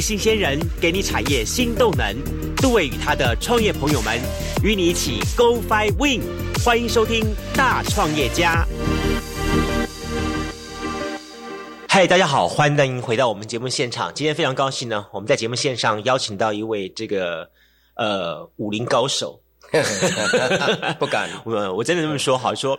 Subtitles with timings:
[0.00, 2.16] 新鲜人给你产业新动能。
[2.56, 4.18] 杜伟与他的创业朋友们
[4.62, 6.22] 与你一起 Go Fly Win。
[6.64, 7.24] 欢迎收听
[7.56, 8.64] 《大创业家》。
[11.88, 14.12] 嗨，大家好，欢迎回到我们节目现场。
[14.14, 17.50] 今天非常高兴呢，我们在节目线上邀请到一位这个
[17.94, 19.40] 呃武林高手。
[20.98, 22.78] 不敢， 我我真的这么说好说，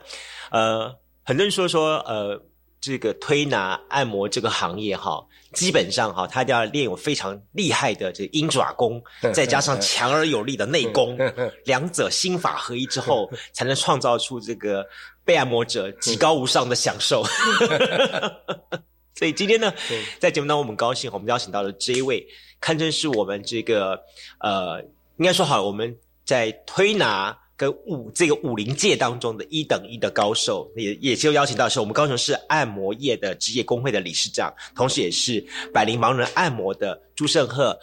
[0.52, 0.94] 呃，
[1.24, 2.38] 很多人说说呃，
[2.82, 9.02] 这个推拿按摩这个行业哈，基本上哈，他都要练有非常厉害的这鹰爪功，
[9.34, 11.18] 再加上强而有力的内功，
[11.64, 14.86] 两者心法合一之后， 才能创造出这个
[15.24, 17.24] 被按摩者极高无上的享受。
[19.16, 19.72] 所以今天呢，
[20.20, 22.28] 在节目当中，我们高兴，我们邀请到了这一位，
[22.60, 24.02] 堪称是我们这个
[24.40, 24.82] 呃，
[25.18, 25.96] 应该说好，我们。
[26.24, 37.78] 在推拿跟武这个武林界当中的一等一的高手，也也就邀请到是我们高雄市按摩业的职业工会的理事长，同时也是百灵盲人按摩的朱胜赫。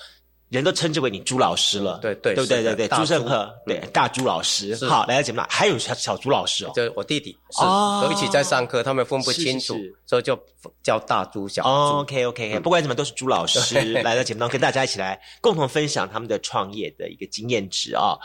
[0.51, 3.05] 人都称之为你朱老师了，对对对对对对，朱。
[3.05, 7.61] 胜赫，对大朱老师，好来到节目还有小小朱老师哦，就我弟弟是
[8.01, 9.75] 都一起在上课，他们分不清楚，
[10.07, 10.39] 所以就
[10.83, 11.99] 叫大朱小朱。
[11.99, 18.17] OK OK，不管怎么都是朱老师 来到节目当中，跟大家一起来共同分享他们的创业的一个经验值啊。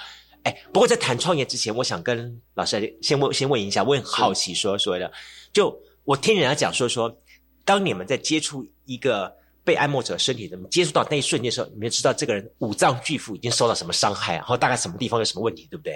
[0.44, 5.12] 哎，不过在谈创业之前，我想跟老师先问先问一下，我很好奇说所谓的，
[5.52, 7.18] 就我听人家讲说说，
[7.66, 9.36] 当你们在接触一个。
[9.66, 15.96] 被按摩者身体怎么接触到那一瞬间的时候，你们知道这个人五脏俱腑已经受到什么伤害，然后大概什么地方有什么问题，对不对？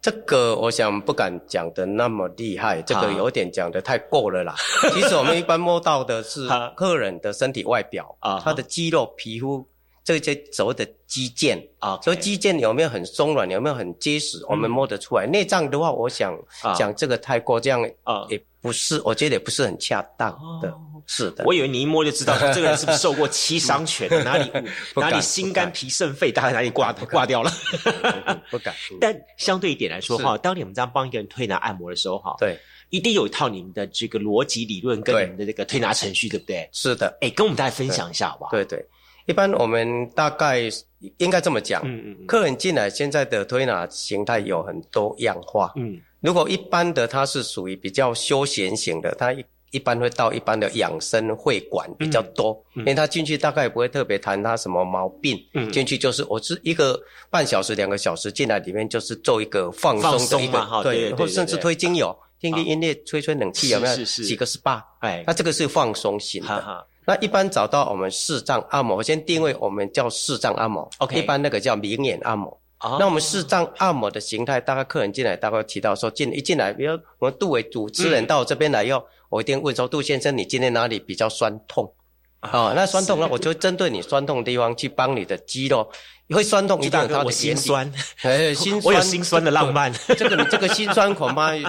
[0.00, 4.54] 这个我想不敢讲的那么厉害，这个有点讲的太过了啦。
[4.94, 9.68] 其实我们一般摸到的是客人的身体外表啊，他的肌肉、皮肤
[10.06, 15.26] 这些所谓的肌腱啊，所以肌腱有没有很松软，有没有很结实，我们摸得出来。
[15.26, 16.38] 内脏的话，我想
[16.78, 20.30] 讲这个太过这样啊，也不是，我觉得也不是很恰当
[20.62, 20.72] 的。
[21.08, 24.48] 是的，我以为你一摸就知道这个人是不是受过七伤拳， 哪里
[24.94, 27.52] 哪里心肝脾肾肺，大概哪里挂 挂掉了。
[28.48, 28.72] 不敢。
[29.00, 32.56] 但相对一点来说哈，当你们这样帮一个人推拿按摩的时候哈，对，
[32.90, 36.68] 一定有一套你们的这个逻辑理论跟你们的这个推拿程序，对不对？
[36.72, 37.18] 是的。
[37.20, 38.50] 哎，跟我们大家分享一下好不好？
[38.50, 38.84] 对对，
[39.26, 40.62] 一般我们大概
[41.18, 49.44] 应该这么讲，嗯嗯，客人进来现在的推拿形态有很多样化，嗯，如果一般的它是属于比较休闲型的，它一。
[49.72, 55.36] 一般会到一般的养生会馆比较多，因为他进去大概不会特别谈他什么毛病，
[55.70, 56.98] 进去就是我是一个
[57.30, 63.96] 半小时、两个小时进来里面就是做一个放松的一个，对，或甚至推精油、听听音乐、吹吹冷气，有没有？
[64.04, 64.80] 几个 SPA？
[65.00, 66.86] 哎，那这个是放松型的。
[67.06, 72.60] 那一般找到我们视障按摩，我先定位我们叫视障按摩，OK，一般那个叫明眼按摩。
[72.98, 81.90] 那我们视障按摩的形态，大概客人进来大概提到说进一进来，比如我们杜伟主持人到这边来后，我一定问说杜先生，你今天哪里比较酸痛？
[82.40, 85.88] 啊，那酸痛呢，我就针对你酸痛的地方去帮你的肌肉，
[86.28, 87.90] 会酸痛一定有它的心酸，
[88.22, 89.92] 哎，心酸，我有心酸的浪漫。
[90.16, 91.64] 这个你这个心酸恐怕你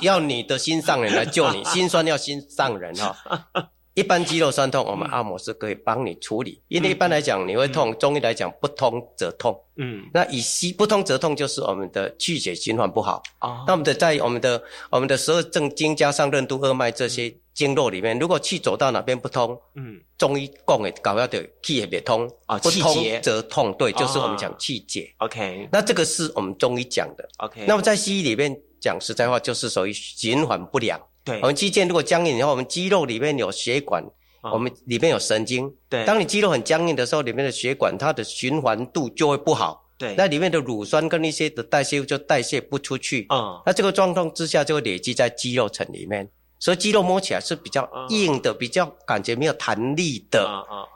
[0.00, 3.16] 要你的心上人来救你，心酸要心上人哈。
[3.96, 6.60] 一般肌肉酸痛，我们按摩是可以帮你处理。
[6.68, 9.58] 因为一般来讲，你会痛，中医来讲不通则痛。
[9.76, 13.22] 嗯，那以西不通则痛，就是我们的气血循环不好。
[13.38, 23.72] 啊，那我们的在我们的我们的十二正经加上任督二脉这些经络里面，如果气走到哪边不通，嗯，中医讲的搞要的气也别通啊，不通则痛。
[23.78, 25.10] 对，就是我们讲气结。
[25.16, 27.26] OK，那这个是我们中医讲的。
[27.38, 31.00] OK，那么在西医里面讲实在话，就是属于循环不良。
[31.26, 34.02] 对，我们肌腱如果僵硬以后，我们肌肉里面有血管，
[34.42, 35.70] 我们里面有神经。
[35.88, 39.82] 对，当你肌肉很僵硬的时候，里面的血管它的循环度就会不好。
[39.98, 43.26] 对，那里面的乳酸跟一些的代谢物就代谢不出去。
[43.28, 46.28] 啊，那这个状况之下就会累积在肌肉层里面。
[46.58, 50.48] 所以肌肉摸起来是比较硬的，比较感觉没有弹力的。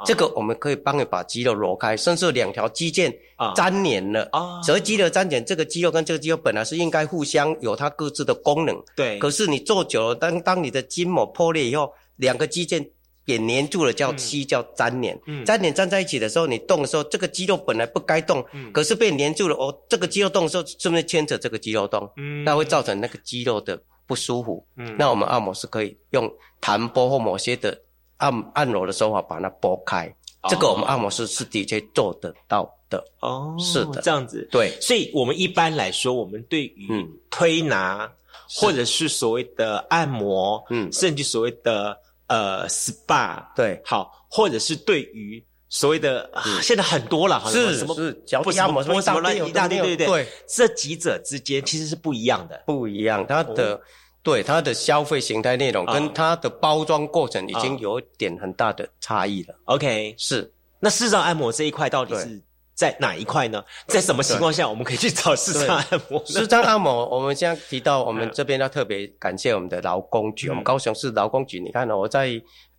[0.06, 3.14] 这个我们可以帮你把肌肉挪开，甚至两条肌腱
[3.54, 4.26] 粘连了。
[4.32, 8.74] 啊，所谓肌肉粘连，这个肌肉跟这个肌肉本来是应该互相有它各自的功能。
[8.96, 9.18] 对。
[9.18, 12.88] 可是你做久了，当当你的筋膜破裂以后，两个肌腱
[13.26, 15.20] 也粘住了，叫肌叫粘连。
[15.26, 15.44] 嗯。
[15.44, 18.42] 粘连粘在一起的时候，你动的时候，这个肌肉本来不该动，
[18.72, 19.54] 可是被粘住了。
[19.56, 22.10] 哦，这个肌肉动的时候，是不是牵扯这个肌肉动？
[22.16, 22.44] 嗯。
[22.44, 23.78] 那会造成那个肌肉的。
[24.10, 26.28] 不舒服，嗯，那我们按摩是可以用
[26.60, 27.80] 弹拨或某些的
[28.16, 30.12] 按按揉的手法把它拨开，
[30.48, 33.04] 这个我们按摩师是的确做得到的。
[33.20, 36.88] 哦，是的，这样子，对，所以我们一般来说，我们对于
[37.30, 38.10] 推拿
[38.48, 41.96] 或者是所谓的按摩，嗯，甚至所谓的
[42.26, 45.40] 呃 SPA，对，好，或者是对于。
[45.70, 47.94] 所谓的啊现在很多了，是什么
[48.26, 53.24] 脚底按摩什么什么一大堆，对对对，这几者之间其实是不一样的，不一样。
[53.26, 53.80] 它的
[54.22, 59.54] 对它的消费形态内容跟它的包装过程已经有点很大的差异了。
[59.66, 60.52] OK，是。
[60.80, 62.42] 那视障按摩这一块到底是
[62.74, 63.62] 在哪一块呢？
[63.86, 66.20] 在什么情况下我们可以去找视障按摩？
[66.26, 71.60] 视障按摩，我们现在提到我们这边要特别感谢我们的劳工局，我们高雄市劳工局。
[71.60, 72.30] 你看呢，我在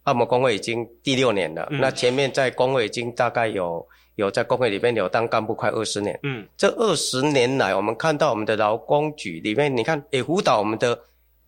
[0.04, 6.20] 按摩工会已经第六年了，那前面在工会已经大概有有在工会里面有当干部快二十年。
[6.24, 10.98] 嗯，这二十年来，我们看到我们的劳工局里面，你看也辅导我们的。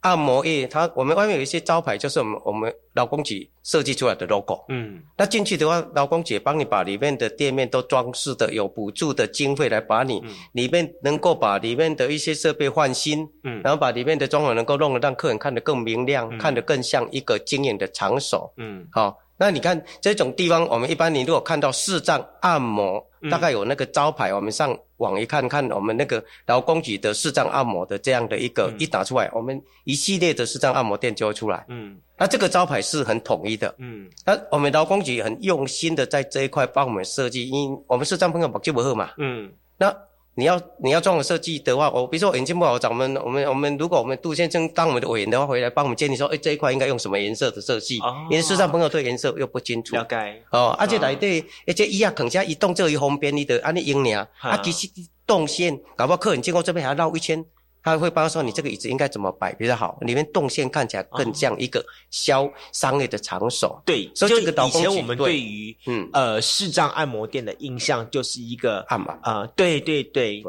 [0.04, 4.66] 按摩业，它我们外面有一些招牌，就是我们我们劳工局设计出来的 logo。
[4.68, 10.22] 嗯，那进去的话，劳工局帮你把里面的店面都装饰的有补助的经费来把你
[10.52, 18.54] 里面能够把里面的一些设备换新，嗯，然后把里面的装潢能够弄得让客人看得更明亮，看得更像一个经营的场所。
[18.58, 19.18] 嗯，好。
[19.38, 31.66] 那你看这种地方，我们一般你如果看到视障按摩，大概有那个招牌，我们上网一看看，我们那个劳工局的视障按摩的这样的一个一打出来，我们一系列的视障按摩店就会出来。
[31.68, 33.74] 嗯，那这个招牌是很统一的。
[33.80, 39.12] 嗯，那我们劳工局很用心的在这一块帮我们设计，因我们视障朋友就不好嘛。
[39.18, 39.94] 嗯，那。
[40.36, 47.98] 你要你要装潢设计的话，我比如说眼睛不好，找我们我们我们如果我们杜先生当我们的委员的话，回来帮我们建议说，哎，这一块应该用什么颜色的设计？
[48.30, 49.96] 因为市场朋友对颜色又不清楚。
[49.96, 50.42] 了解。
[50.52, 54.88] 哦，而且来对，而且伊啊，肯下移动这一方便，你的安尼用尔，啊，其实
[55.28, 57.46] 动线，搞不好客人经过这边还要绕一圈。
[57.84, 63.82] 他会帮说你这个椅子应该怎么摆比较好，里面动线看起来更像一个销商业的场所。
[63.86, 70.44] 对，所以这个以前我们对于嗯呃视障按摩店的印象就是一个按摩啊，对对对。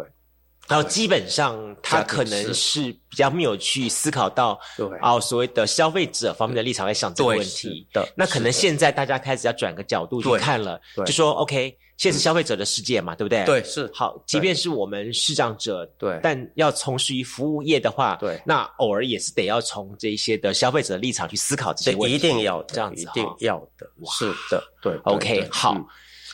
[0.67, 4.59] 然后基本上，他可能是比较没有去思考到，
[5.03, 8.09] 哦，所谓的消费者方面的立场来想这个问题的。
[8.17, 13.45] 那可能现在大家开始要转个角度去看了，就说 OK，现实消费者的世界嘛，对不对？
[13.45, 14.23] 对，是好。
[14.27, 24.97] 即便是我们视障者，对，但要从事于服务业的话，对，那偶尔也是得要从这些的消费者的立场去思考这些问题，一定要这样子，一定要的，是的，对。
[25.05, 25.75] OK，好。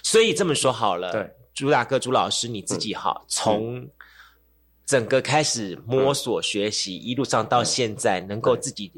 [0.03, 3.89] 所以这么说好了，对，朱大哥、朱老师，你自己好，从。
[4.87, 8.91] 整个开始摸索学习，一路上到现在能够自己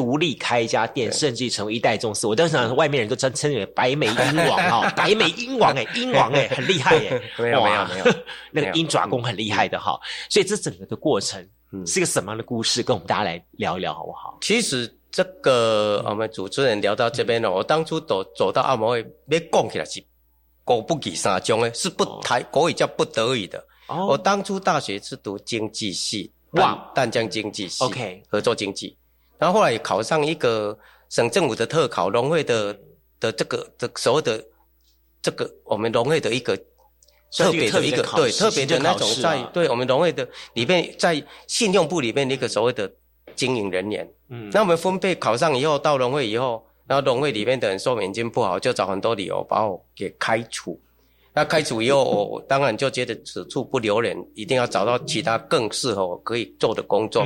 [0.00, 2.26] 独立开一家店，甚至成为一代宗师。
[2.26, 7.22] 我当时想，外面人都称称为白眉鹰王哈， 白眉鹰王哎，鹰王哎，很厉害 耶。
[7.36, 8.04] 没有没有没有，
[8.50, 10.00] 那个鹰爪功很厉害的哈。
[10.30, 11.46] 所以这整个的过程
[11.86, 12.82] 是个什么样的故事？
[12.82, 14.38] 跟我们大家来聊一聊好不好？
[14.40, 20.02] 其实这个我们主持人聊到这边了，我当初走走到按摩会，别讲起来是
[20.64, 23.62] 狗不给三中诶，是不台国语叫不得已的。
[23.86, 28.96] 我当初大学是读经济系，哇，淡江经济系，OK，合作经济。
[29.40, 30.78] 然后后来考上一个
[31.08, 32.78] 省政府的特考，农会的
[33.18, 34.44] 的这个的所谓的
[35.22, 36.56] 这个我们农会的一个
[37.36, 42.92] 特别的一个对特别的那种在对我们农会的里面在信用部里面的一个所谓的
[43.34, 44.08] 经营人员。
[44.28, 50.78] 嗯，那我们分配考上以后到农会以后，然后农会里面的人说眼睛不好，就找很多理由把我给开除。
[51.32, 57.24] 那开除以后， 我当然就觉得此处不留人，一定要找到其他更适合我可以做的工作。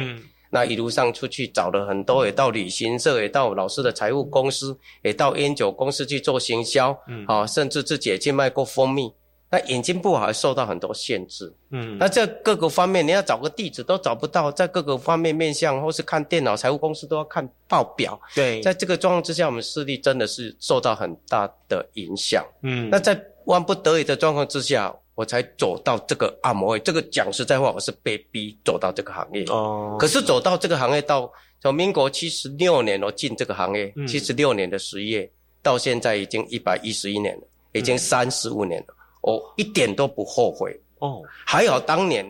[0.55, 9.13] 那一路上出去找了很多，也到旅行社，也到老师的财务公司，也到烟酒公司去做行销，嗯啊，甚至自己也去卖过蜂蜜。
[9.51, 11.53] 那眼睛不好，受到很多限制。
[11.73, 18.21] 嗯，那在各个方面，你要找个地址都找不到，在各个方面面向，或是看电脑，财务公司都要看报表。
[18.33, 22.45] 对，在这个状况之下，我们视力真的是受到很大的影响。
[22.63, 23.21] 嗯，那在。
[23.47, 26.79] 万不得已的状况之下，我才走到这个按摩会。
[26.81, 29.45] 这个讲实在话，我是被逼走到这个行业。
[29.45, 29.97] 哦。
[29.99, 31.31] 可是走到这个行业，到
[31.61, 35.31] 从民国七十六年我进这个行业，七十六年的十月，
[35.63, 37.43] 到现在已经一百一十一年了，
[37.73, 38.95] 已经三十五年了。
[39.23, 40.79] 我一点都不后悔。
[40.99, 41.23] 哦。
[41.47, 42.25] 还好当年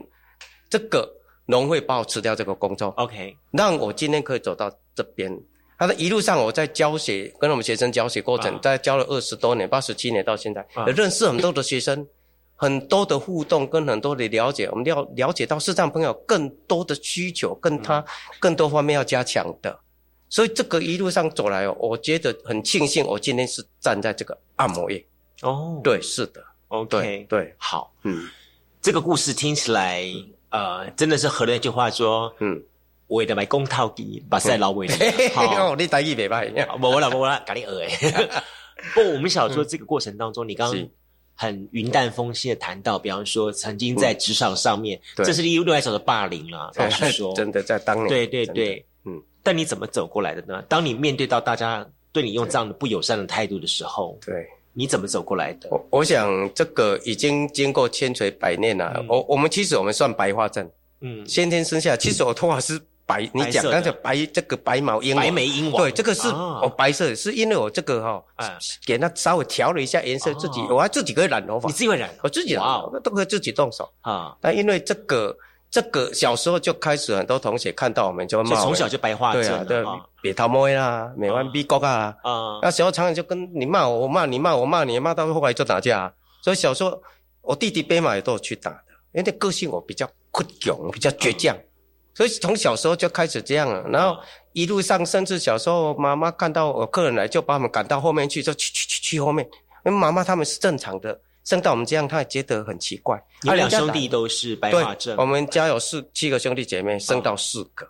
[0.69, 1.11] 这个
[1.47, 2.89] 农会把我辞掉这个工作。
[2.97, 3.37] OK。
[3.51, 5.37] 让我今天可以走到这边。
[5.77, 10.65] 他的一路上，我在教学，跟我们学生教学过程，在教了二十多年，八十七年到现在，
[10.95, 12.07] 认识很多的学生，
[12.57, 18.05] 很多的互动，跟很多的了解，我们要了解到视障朋友更多的需求，跟他
[18.39, 19.79] 更多方面要加强的。
[20.29, 25.05] 所以这个一路上走来哦，我觉得很庆幸，我今天是站在这个按摩业。
[25.43, 28.29] 哦，对，是的，OK，对，好，嗯，
[28.81, 30.05] 这个故事听起来，
[30.51, 32.63] 呃，真的是合了一句话说，嗯。
[33.09, 34.89] 为的买公套机，把赛老尾。
[35.35, 36.51] 好，你台语袂歹。
[36.79, 38.29] 无 啦无啦，咖喱鹅诶。
[38.95, 40.89] 不，我们想说这个过程当中，你刚刚
[41.35, 46.73] 很云淡风轻的谈到，比方说曾经在职场上面，这是另外一种的霸凌了。
[46.77, 48.09] 老实说， 真的在当年。
[48.09, 49.21] 对对对，嗯。
[49.43, 50.63] 但你怎么走过来的呢？
[50.69, 55.69] 当你面对到大家对你用这样的不友善的态度的时候，对，你怎么走过来的？
[55.71, 59.05] 我我想这个已经经过千锤百炼了。
[59.09, 62.81] 我我们其实我们算白化症，嗯，先天生下，其实我头发是。
[63.07, 68.25] 白，你讲刚才白这个白毛鹰白眉鹰王，对，这个是哦白色，是因为我这个哈，
[68.87, 72.63] 给它稍微调了一下颜色，自己我还自己可以染头发，你自己会染，我自己染，
[73.03, 73.91] 都可以自己动手。
[74.01, 74.35] 啊。
[74.41, 75.37] 但因为这个
[75.71, 79.85] 这个小时候就开始，很多同学看到我们就骂，从小就白化症，对，
[80.23, 86.13] 别头摸啦，美完逼高啊，啊，那时候常常就跟你骂我，我骂你，骂我骂你，骂到后来就打架。
[86.43, 87.03] 所以小时候
[87.43, 91.57] 我弟弟背马也都有去打的，因为个性我比较倔强，比较倔强。
[92.15, 94.17] 所以从小时候就开始这样了，然后
[94.53, 99.45] 一路上，甚至小时候妈妈看到我客人来，就把我们赶到后面去，就去去去去后面。
[99.85, 103.21] 因为妈妈他们是正常的，生到我们这样，他也觉得很奇怪。
[103.43, 105.17] 你两兄弟都是白化症？
[105.19, 107.87] 我们家有四七个兄弟姐妹，生到四个，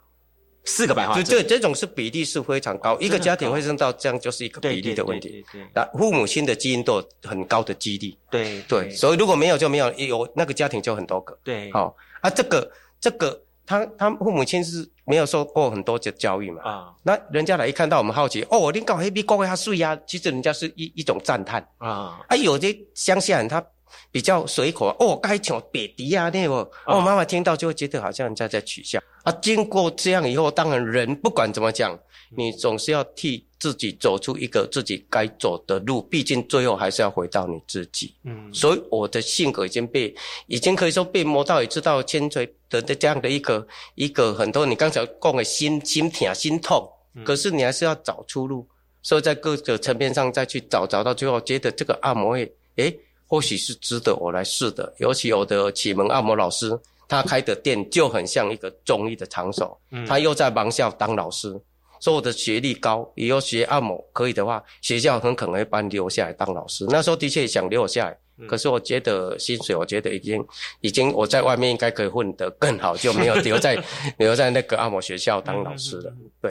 [0.65, 1.25] 四个白化症。
[1.25, 5.45] 这这种是比例是非常高，一个家庭会生到这样，就是一个比例的问题。
[5.75, 8.17] 那父母亲的基因都有很高的几率。
[8.31, 11.39] 对对，所以如果没有就没有，有那个家庭就很多个。
[11.45, 13.44] 对，好啊，这个这个。
[13.67, 16.63] 他他父母亲是没有受过很多的教育嘛？
[16.63, 22.21] 啊，那人家来一看到我们好奇，哦，你搞黑皮搞个他水呀，其实人家是一一种赞叹啊。
[22.29, 23.65] 啊，有的乡下人他
[24.11, 29.01] 比较随口，哦，该抢别迪啊那个，哦，妈妈听到就会觉得好像人家在取笑。
[29.23, 31.99] 啊，经过这样以后，当然人不管怎么讲，
[32.37, 33.45] 你总是要替。
[33.61, 38.15] 自己走出一个自己该走的路，毕竟最后还是要回到你自己。
[38.25, 40.15] 嗯，所以我的性格已经被，
[40.49, 44.67] 已经可以说被磨到，也知道千锤的的这样的一个一个很多。
[44.67, 46.87] 你刚才讲的心心疼心痛，
[47.25, 48.69] 可是你还是要找出路。
[49.01, 52.95] 所以在各个层面上再去找，找到最后觉得这个按摩会，诶，
[53.27, 54.93] 或许是值得我来试的。
[54.99, 61.59] 尤其我的启蒙按摩老师，他开的店就很像一个中医的场所，他又在盲校当老师。
[62.05, 66.85] 说我的学历高，以后学按摩可以的话，学校很可能会把你留下来当老师。
[66.91, 70.47] 那时候的确想留我下来，可是我觉得薪水，我觉得已经
[70.83, 73.83] 已经我在外面应该可以混得更好，就没有留在
[74.19, 76.15] 留在那个按摩学校当老师了。
[76.43, 76.51] 对。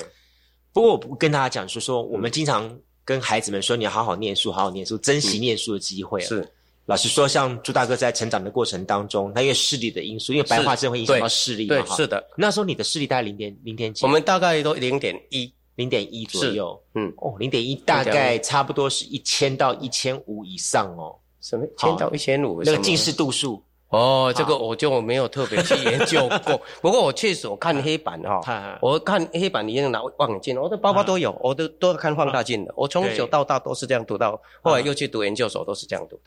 [0.73, 6.19] 不过我跟大家讲说，说我们经常跟孩子们说，你要好好念书，好好念书，珍惜念书的机会。
[6.21, 6.43] 是。
[6.85, 12.21] 老实说，像朱大哥在成长的过程当中，他因为视力的因素，因为白化症会影响到视力嘛，对，是的。
[12.35, 14.05] 那时候你的视力大概零点零点几？
[14.05, 16.77] 我们大概都零点一，零点一左右。
[16.95, 21.15] 嗯，哦，零点一大概差不多是一千到一千五以上哦。
[21.39, 21.65] 什么？
[21.77, 22.61] 千到一千五？
[22.63, 23.63] 那个近视度数？
[23.87, 26.59] 哦，这个我就没有特别去研究过。
[26.81, 32.73] 不过我确实我看黑板哈，我看黑板你用拿望远镜，我的包包都有，我都都看放大镜的。
[32.75, 36.23] 我从小到大都是这样读到，后来又去读研究所，都是这样读的。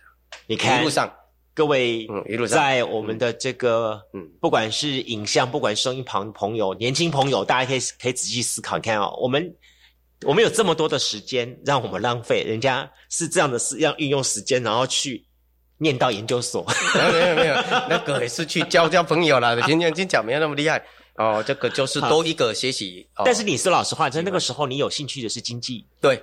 [0.46, 1.12] 你看，一路上。
[1.54, 2.58] 各位，嗯，一路上。
[2.58, 9.56] 在我们的这个，嗯，不管是影像，不管声音旁朋友，年轻朋友，大家可以可以仔细思考，你看啊，我们
[10.26, 15.24] 我们有这么多的时间让我们浪费，人家是这样的，是要运用时间，然后去
[15.78, 16.62] 念到研究所，
[16.94, 17.54] 没有没有，
[17.88, 20.84] 那个也是去交交朋友啦，今天今讲没有那么厉害。
[21.14, 23.08] 哦，这个就是多一个学习。
[23.24, 26.22] 但是你说老实话，在那个时候，你有兴趣的是经济，对，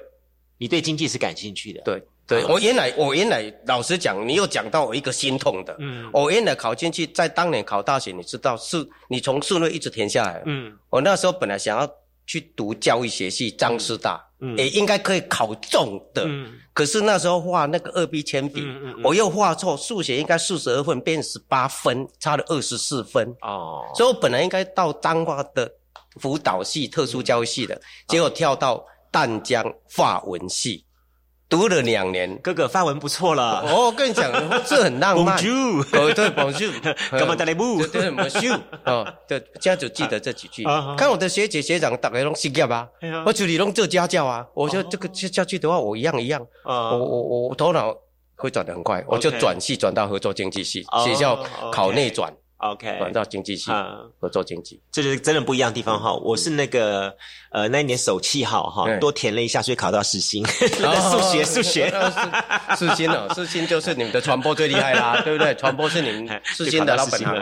[0.60, 2.04] 你对经济是感兴趣的，对。
[2.26, 5.76] 对我原来，我原来老实讲，你又讲到我一个心痛的。
[5.80, 10.42] 嗯，我原来考进去，在当年考大学，你知道是，你从数内一直填下来。
[10.46, 11.90] 嗯，我那时候本来想要
[12.26, 16.24] 去读教育学系，张师大，嗯，也应该可以考中的。
[16.26, 18.66] 嗯，可是那时候画那个二 B 铅笔，
[19.04, 23.36] 我又画错，数学应该四十二分变十八分，差了二十四分。
[23.42, 25.70] 哦，所以我本来应该到彰化的
[26.22, 30.86] 辅导系、特殊教育系的，结果跳到淡江法文系。
[31.54, 33.62] 读了两年，哥哥发文不错了。
[33.62, 34.32] 哦，跟你讲，
[34.66, 35.38] 这很浪漫。
[35.38, 36.72] 哦，对，Bonjour，
[37.16, 37.86] 干嘛带来不？
[37.86, 40.64] 对，Bonjour， 哦，对，这样就记得这几句。
[40.98, 42.88] 看我的学姐学长，大概拢失业吧。
[43.24, 44.44] 我处理拢做家教啊。
[44.56, 46.44] 我说这个下去的话，我一样一样。
[46.66, 47.96] 我我我头脑
[48.36, 51.38] 会转得很快，我就转系转到合作经济系，学校
[51.72, 52.34] 考内转。
[52.72, 53.72] OK，管到经济系
[54.20, 56.14] 合作经济，这就是真的不一样的地方哈。
[56.14, 57.14] 我是那个
[57.52, 60.46] 呃那一年手气好哈，多填了一下，所以考到实心。
[60.48, 61.92] 数学数学，
[62.78, 65.54] 实心哦， 实心就是你们的传播最厉害啦，对不对？
[65.56, 67.34] 传播是你们实心的老本行，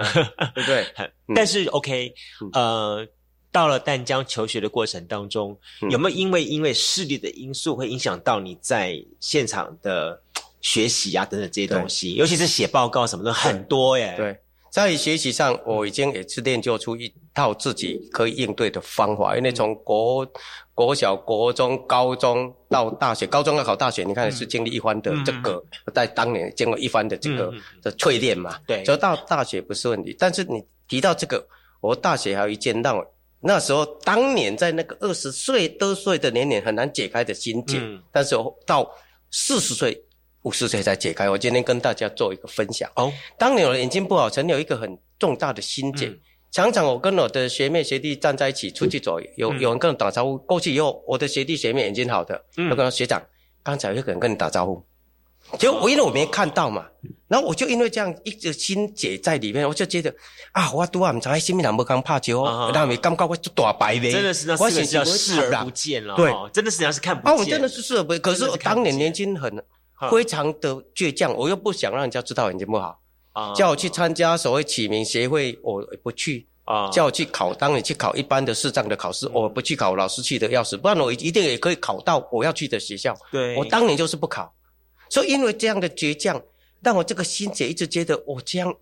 [0.56, 0.86] 对不对？
[1.36, 2.14] 但是 OK，
[2.54, 3.06] 呃，
[3.52, 5.56] 到了淡江求学的过程当中，
[5.90, 10.20] 有没有因为因为视力的因素会影响到你在现场的
[10.62, 12.16] 学习啊等等这些东西？
[12.16, 14.16] 尤其是写报告什么的很多耶。
[14.18, 14.36] 对。
[14.72, 19.36] 在学习上，我已经也是练就出一套自己可以应对的方法。
[19.36, 20.26] 因为从国
[20.74, 25.62] 国小、国中、高中到大学，高中要考大学，你看是经历一番的这个，
[25.94, 27.52] 在当年经过一番的这个
[27.82, 28.58] 的淬炼嘛。
[28.66, 30.16] 对，所以到大学不是问题。
[30.18, 31.46] 但是你提到这个，
[31.82, 33.06] 我大学还有一件让我
[33.42, 37.78] 那时候当年在那个二十岁多岁的年龄很难解开的心结。
[37.78, 38.02] 嗯。
[38.10, 38.36] 但是
[38.66, 38.90] 到
[39.32, 40.02] 四十岁。
[40.44, 41.30] 五十岁才解开。
[41.30, 42.90] 我今天跟大家做一个分享。
[42.96, 46.12] 哦，当你的眼睛不好，曾有一个很重大的心结，
[46.52, 53.22] 常常我跟我的学妹学弟站在一起出去走，有有人跟我打招呼，过去以后，我的学弟学妹眼睛好的，我跟学长，
[53.64, 54.84] 刚才有个人跟你打招呼，
[55.58, 56.86] 就我因为我没看到嘛，
[57.28, 60.14] 然后我就因为这样一直心结在里面，我就觉得
[60.52, 62.44] 啊，我拄啊唔知喺心人不刚怕球，
[62.74, 69.64] 那没感觉我就大白的，真的是那四个字视而不见了，对，真的是要是看不见，啊，我真的是视而不见，可是我当年年轻很
[70.10, 73.00] 非常的倔强，我又不想让人家知道眼睛不好。
[73.56, 76.90] 叫我去参加所谓启明协会，我不去啊。
[76.90, 83.16] 叫我去考，当你去考一般的市长的考试，我不去考，老师去的要死，不然我一定也可以考到我要去的学校。
[83.32, 84.54] 对，我当年就是不考，
[85.10, 86.42] 所以因为这样的倔强，
[86.82, 88.76] 让我这个心结一直觉得我这样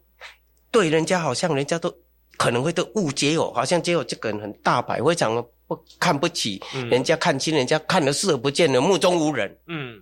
[0.72, 1.94] 对人家好像人家都
[2.38, 6.60] 可能会都误解我，好像觉得我这个人很大牌，非常的不看不起
[6.90, 9.56] 人家，看清人家，看得视而不见的，目中无人。
[9.68, 10.02] 嗯，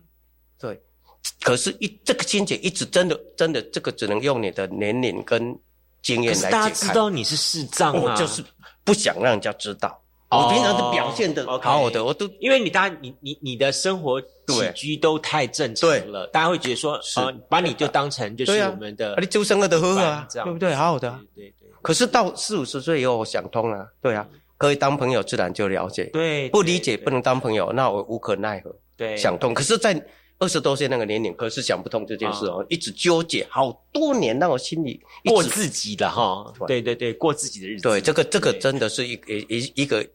[0.57, 0.81] 对。
[1.41, 5.57] 可是，一这个心结一直真的真的，这个只能用你的年龄跟
[6.01, 6.51] 经验来解开。
[6.51, 8.43] 大家知道你是视障啊，我就是
[8.84, 10.01] 不想让人家知道。
[10.29, 14.27] 我平常是表现的好好的，我都因为你大家你你你的生活起
[14.75, 20.75] 居都太正常了，大家会觉得说，呃，把你就当成就是我们的，你周生了的喝啊，对不对？
[20.75, 21.69] 好好的，对对。
[21.81, 26.03] 可是到四五十岁以后，我想通了，对啊，可以当朋友，自然就了解。
[26.12, 28.75] 对，不理解不能当朋友，那我无可奈何。
[28.98, 29.53] 对，想通。
[29.53, 29.93] 可是，在
[30.39, 37.84] 二十多岁那个年龄，可是想不通这件事哦，一直纠结好多年，让我心里过自己的哈，对对对，过自己的日子。
[37.84, 39.13] 对，这个这个真的是一
[39.50, 40.06] 一一个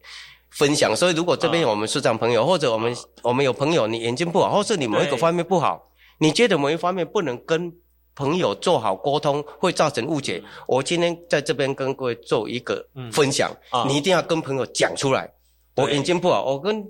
[0.51, 0.95] 分享。
[0.95, 7.73] 所以，如果这边我们市长朋友，或者我们我们有朋友，你眼睛不好，或是你某一个方面不好，你觉得某一方面不能跟
[8.15, 10.41] 朋友做好沟通，会造成误解。
[10.69, 13.51] 我今天在这边跟各位做一个分享，
[13.89, 15.29] 你一定要跟朋友讲出来。
[15.75, 16.89] 我眼睛不好，我跟。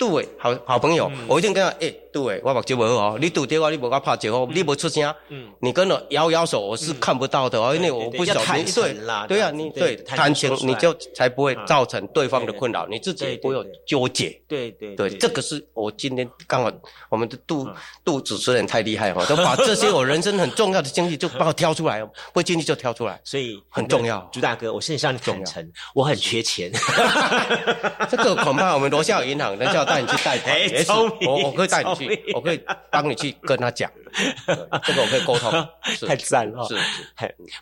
[0.00, 5.14] 杜伟，好好朋友，我一定跟他，诶，杜伟，我目睭不好哦，你拄电话，你无我拍招呼，你无出声，
[5.60, 8.94] 你跟我摇摇手，我是看不到的哦，因为我不晓得，对，
[9.28, 16.72] 对啊，你对坦诚，你就才不会造成对方的困扰，你自己不会有纠结，对对对，这个是我今天刚好
[17.08, 17.68] 我们的杜
[18.04, 24.26] 杜主持人太厉害哈， 都把这些我人生很重要的经历就帮我挑出来，不经历就挑出来，所以很重要。
[24.32, 26.70] 朱大哥，我现在向你坦诚，我很缺钱，
[28.08, 29.80] 这个恐怕我们楼下有银行，等下。
[29.90, 32.60] 带你去贷款， 也是我我可以带你去， 我可以
[32.90, 33.90] 帮你去跟他讲，
[34.84, 35.50] 这个我可以沟通，
[36.08, 36.66] 太赞了。
[36.66, 36.76] 是，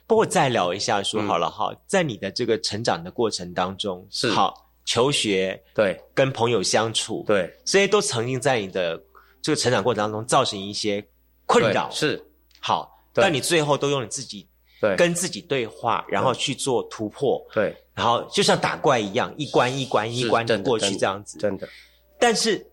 [0.06, 4.30] 不过再聊一下，说好了哈，在你的这个成长的过程当中，是。
[4.30, 8.98] 好求学，对，跟朋友相处，对，这些都曾经在你的
[9.42, 11.06] 这个成长过程当中造成一些
[11.44, 12.24] 困扰，是。
[12.58, 14.48] 好，但你最后都用你自己。
[14.80, 17.44] 对，跟自己对话，然后去做突破。
[17.52, 21.36] 对，然后就像打怪一样，一关一关一关的过去这样子。
[21.36, 21.68] 真的。
[22.16, 22.64] 但是，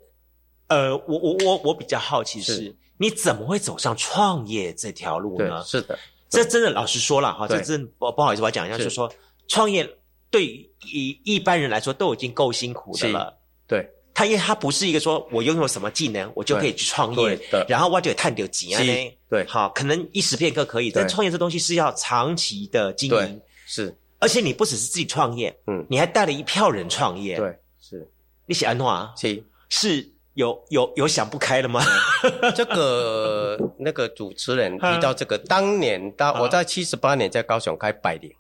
[0.68, 5.64] 呃，我我我我比较好奇是，你怎么会走上创业这条路呢？
[5.64, 5.98] 是的，
[6.30, 9.12] 这真的老实说了哈，这真不不好意思，我讲一下，就是说
[9.48, 9.88] 创业
[10.32, 13.38] 对于一一般人来说都已经够辛苦的了。
[13.68, 19.18] 对，他因为他不是一个说我拥有什么技能我就可以去创业，然后我就探点钱呢。
[19.30, 23.42] 对，好，可能一时片刻可以，但创业这东西是要长期的经营。
[23.68, 27.38] 是，而且你不只是自己创业，嗯，你还带了一票人创业。
[27.38, 28.08] 对，是。
[28.46, 31.82] 你写安诺啊是是有有有想不开了吗？
[32.56, 38.32] 这个那个主持人提到这个，当年当我在七十八年在高雄开百灵，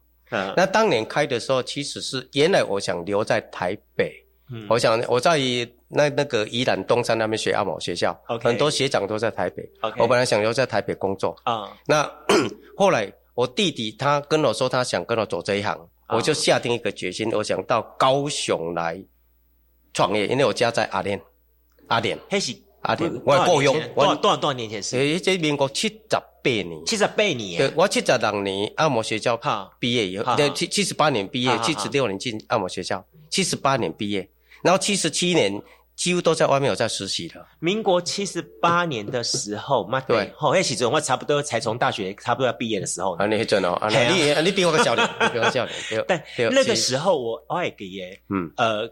[0.56, 4.14] 那当年开的时候，其实是原来我想留在台北，
[4.70, 5.38] 我想我在
[5.88, 11.36] 那那个宜兰东山那边学阿某学校，很多学长都在台北，我本来想留在台北工作。
[11.44, 12.04] 啊，那
[12.78, 15.80] 后来我弟弟他跟我说他想跟我走这一行，
[16.10, 19.02] 我就下定一个决心，我想到高雄来。
[19.94, 21.18] 创业，因为我家在阿莲，
[21.88, 24.98] 阿莲，那是阿莲，我雇佣，多少多少多少年前是？
[24.98, 29.40] 诶，这民国七十八年，七十八年，对，我七十六年按摩学校
[29.80, 34.28] 毕业以后，七七十八年毕业，七十六年进按摩学校，七十八年毕业，
[34.64, 35.60] 然后七十七年
[35.96, 37.44] 几乎都在外面有在实习的。
[37.60, 48.88] 民国七十八年的时候，嘛对，好，那时阵我差不多才从大学差不多要毕业的时候，啊，你准哦，你你比我个小年，比我小年， 但那个时候我我也给耶，嗯，呃。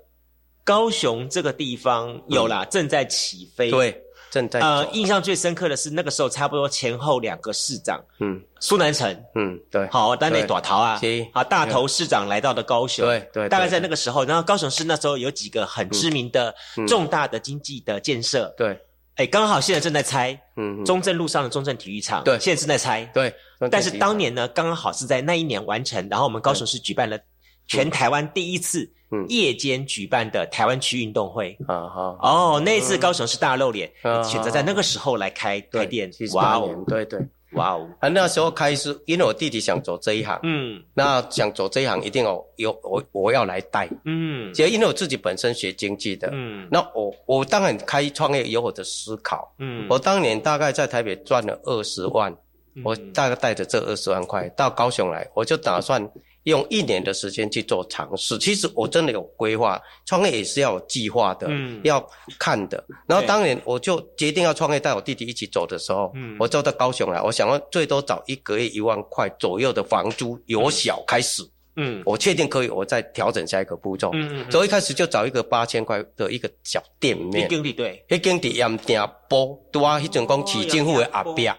[0.63, 3.69] 高雄这个地方有啦，正在起飞。
[3.69, 4.59] 对，正在。
[4.61, 10.99] 呃，印象最深刻的是那个时候，差不多前后两个市长，嗯，苏南城，嗯，对，好，丹内朵桃啊，
[11.33, 16.53] 好，大头市长来到的高雄，对对，大概在那个时候，然后高雄市那时候有几个很知名的
[16.87, 18.79] 重大的经济的建设，对，
[19.15, 23.33] 哎，刚好现在正在拆，嗯，中正路上的中正体育场，对，现在正在拆，对，
[23.69, 27.19] 但是当年呢，刚刚好是在那一年完成，然后我们高雄市举办了
[27.67, 28.89] 全台湾第一次。
[29.29, 31.55] 夜间举办的台湾区运动会。
[31.67, 32.17] 啊哈。
[32.19, 33.87] 哦，那一次高雄是大露脸，
[34.23, 37.19] 选择在那个时候来开开店，哇哦，对对，
[37.51, 37.87] 哇哦！
[37.99, 52.35] 啊，那时候开始，因为我弟弟想走这一行，嗯，那想走这一行，一定要有我我要来带，嗯，就因为我自己本身学经济的，嗯，那我我当然开创业有我的思考，嗯，我当年大概在台北赚了二十万，
[52.83, 56.03] 我大概带着这二十万块到高雄来，我就打算。
[56.43, 62.05] 用一年的时间去做尝试，其实我真的有规划，创业也是要有计划的，嗯要
[62.37, 62.83] 看的。
[63.07, 71.43] 然后当年我就决定要创业，带我弟弟一起走的时候，嗯我走到高雄来，我想要最多找一个月一万块左右的房租，由小开始。
[71.75, 74.11] 嗯，我确定可以，我再调整下一个步骤。
[74.13, 77.47] 嗯嗯，所以一开始就找一个八千块的一个小店面。
[77.47, 81.51] 一经理对，一经理盐店波，多啊，迄种讲市政府的后边。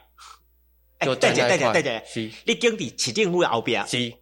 [0.99, 2.31] 哎，对对对对对，是。
[2.47, 3.85] 你经理市政府的后边。
[3.89, 4.13] 是。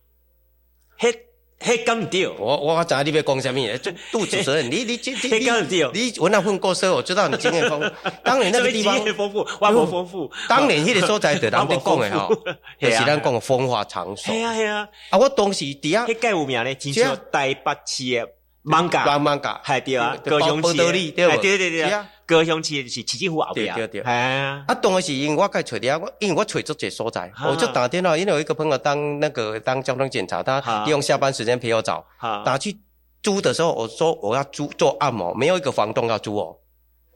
[1.03, 1.13] 嘿，
[1.59, 3.61] 嘿，讲对，我我知你要讲什么？
[3.79, 7.91] 这杜主持人，你你这这，讲对，你我那份过车，我知道你经验丰富。
[8.23, 10.31] 当年那个地方经验丰富，万不丰富。
[10.49, 12.29] 当年迄个所在，对人哋讲的哈，
[12.79, 14.33] 也是咱讲风化场所。
[14.33, 18.29] 系啊系啊，啊我当时底下，迄盖有名咧，听说台北市的
[18.63, 21.93] 芒嘎，芒嘎，系对啊，高雄市，对对对对。
[22.33, 24.65] 高雄市是市政府后壁，对对对，啊。
[24.67, 32.05] 啊，当时因我该找的啊，我因为我找足这所在，我就打电话，因为有一个朋友当那个当交通警察，他利用下班时间陪我找，
[32.45, 32.77] 打去
[33.23, 36.57] 租的时候，我说我要租做按摩，没有一个房东要租哦。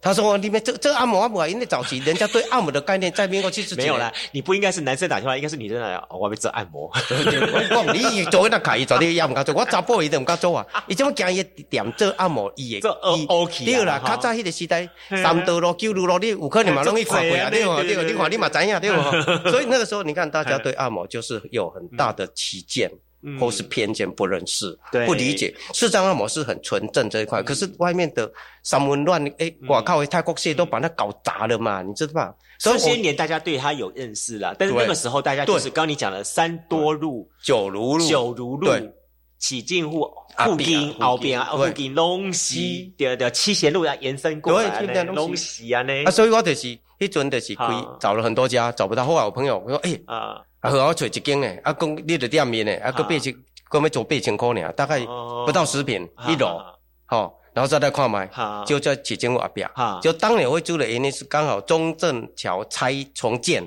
[0.01, 6.01] 他说：“里面这这按摩按摩，因为早期人家对按摩的概念在民国七十没有啦，你不应该是男生打电话，应该是女生来。
[6.11, 6.89] 我要做按摩。
[7.93, 10.65] 你做那开，做你也唔敢做，我查甫伊都唔敢做啊。
[10.87, 13.65] 伊怎么讲伊点做按摩，伊也做 OK。
[13.65, 17.51] 对啦，较早迄个时代，三道路、九路路，你有可能嘛容易看过啊？
[17.51, 19.25] 对哦，对哦，你看你嘛知影对哦。
[19.51, 22.91] 所以那个时候，你看大家对按摩就是有很大的旗舰。”
[23.41, 28.31] 或是偏见不认识，不理解，视障按摩是很纯正这一块，可是外面的
[28.63, 32.35] 三温乱，哎，我靠，泰国些都把它搞砸了嘛，你知道吧？
[32.59, 38.71] 这些年大家对他有认识了，但是那个时候大家就是刚你讲的三多路、九如路、九如路、
[39.39, 45.93] 起进户、附近、后边啊、附近龙溪，对对，七贤路要延伸过来呢，龙溪啊呢。
[46.05, 49.05] 啊，所以我就是一准就是可以找了很多家，找不到。
[49.05, 50.41] 后来我朋友我说，哎啊。
[50.67, 53.33] 啊，好，我找一间诶，啊，讲你的店面诶，啊，个八千，
[53.69, 54.99] 个要做八千块呢，大概
[55.47, 56.61] 不到十平一楼，
[57.05, 58.29] 好，然后再来看卖，
[58.67, 59.69] 就在市政府阿边，
[60.03, 63.63] 就当年会租的原因是刚好中正桥拆重建，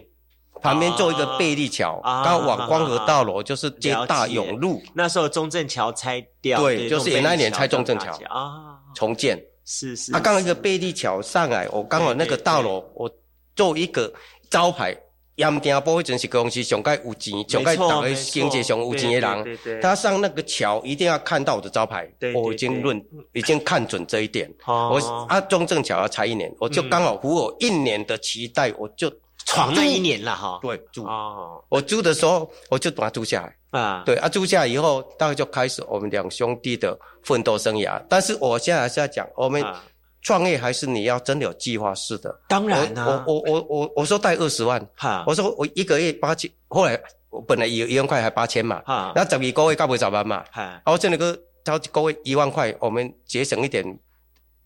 [0.62, 4.82] 旁边做一个贝利桥，刚好往光和大楼就是接大永路。
[4.94, 9.42] 那时候中正桥拆掉，对，就是也那一年拆中正桥啊，重建。
[9.64, 10.14] 是是。
[10.14, 13.10] 啊，刚好一个贝利桥上来，我刚好那个大楼，我
[13.56, 14.12] 做一个
[14.50, 14.94] 招牌。
[15.40, 22.06] 盐埕埔迄阵是公司上盖有钱，上盖大个经济上有钱的人，他上那个桥一定要看到我的招牌。
[22.36, 24.54] 我已经论已经看准这一点。
[24.68, 25.00] 我
[25.30, 29.10] 啊，中正桥要拆一年，我就刚好符合一年的期待，我就
[29.46, 30.60] 闯那一年了哈。
[30.62, 31.08] 对，租。
[31.70, 33.56] 我租的时候我就把它租下来。
[33.80, 38.02] 啊，对啊，租下来以后，大概就开始我们两兄弟的奋斗生涯。
[38.10, 39.64] 但是我现在还是要讲我们。
[40.22, 43.24] 创业还是你要真的有计划式的，当然啊。
[43.26, 54.00] 我我我我我说贷二十万，哈，我说我一个月八千，后来我本来一一万块还八千嘛，哈，然后十二个月搞不十万嘛，哈，然后这个超一个月一万块，我们节省一点，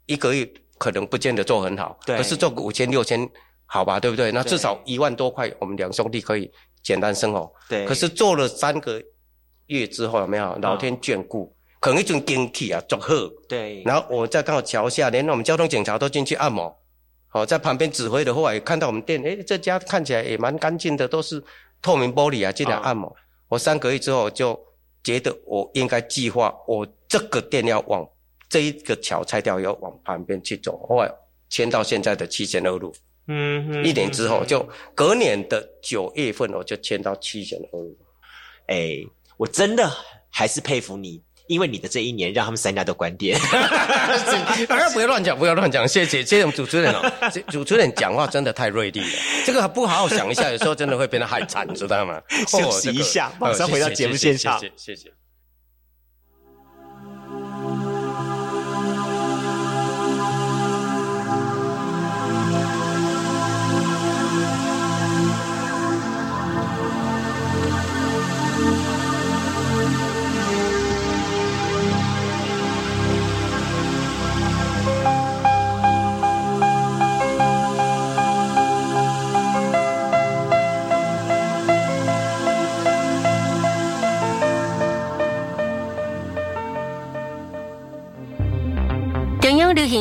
[0.08, 3.30] 一个月可能不见得做很好，对，可是做个五千六千，
[3.66, 4.32] 好吧，对不对？
[4.32, 7.86] 那至少一万多块，我们两兄弟可以简单生活，对。
[7.86, 9.02] 可是做了三个
[9.68, 11.56] 月之后，有没有老天眷顾？
[11.84, 13.10] 可能一种天气啊，足好。
[13.46, 13.84] 对。
[13.84, 16.74] 然后我在刚好桥下，连我们交通警察都进去按摩。
[17.28, 21.44] 好，在旁边指挥的话，也看到我们店，诶，这家看起来也蛮干净的，都是
[21.82, 23.14] 透明玻璃啊，进来按摩。
[23.50, 24.58] 我三个月之后就
[25.04, 28.08] 觉得我应该计划，我这个店要往
[28.48, 30.78] 这一个桥拆掉，要往旁边去走。
[30.88, 31.12] 后来
[31.50, 32.96] 迁到现在的七贤二路。
[33.28, 33.84] 嗯。
[33.84, 34.66] 一年之后，就
[34.96, 37.98] 隔年的九月份，我就迁到七贤二路。
[38.68, 39.00] 哎，
[39.36, 39.92] 我真的
[40.30, 41.22] 还是佩服你。
[41.48, 43.40] 因为你的这一年，让他们三家都关店。
[44.68, 45.88] 大家不要乱讲，不要乱讲。
[45.88, 47.12] 谢谢，谢谢我们主持人哦。
[47.52, 52.22] 主持人讲话真的太锐利了，这个不好好想一下，有时候真的会变得害惨，知道吗？
[52.48, 54.60] 休息一下，马上回到节目现场。
[54.60, 55.23] 谢谢，谢谢。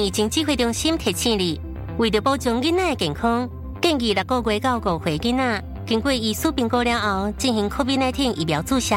[0.00, 1.60] 疫情指挥中心提醒你，
[1.98, 3.48] 为了保障囡仔的健康，
[3.80, 8.94] 建议六个月到五岁囡仔经过医师评估了后，进行 COVID-19 疫苗注射，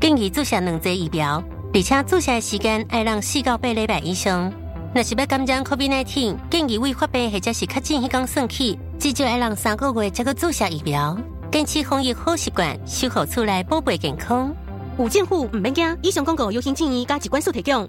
[0.00, 4.52] 建议注射两剂疫苗，而且注射时间要让四到八礼拜以上。
[4.94, 11.16] 若是要感染 COVID-19，建议未发病或者是确诊迄天算起，至少要让三个月才去注射疫苗。
[11.50, 14.54] 坚持防疫好习惯，守护厝内宝贝健康。
[14.98, 17.88] 有政府唔免惊，以上广告由行建议加一关数提供。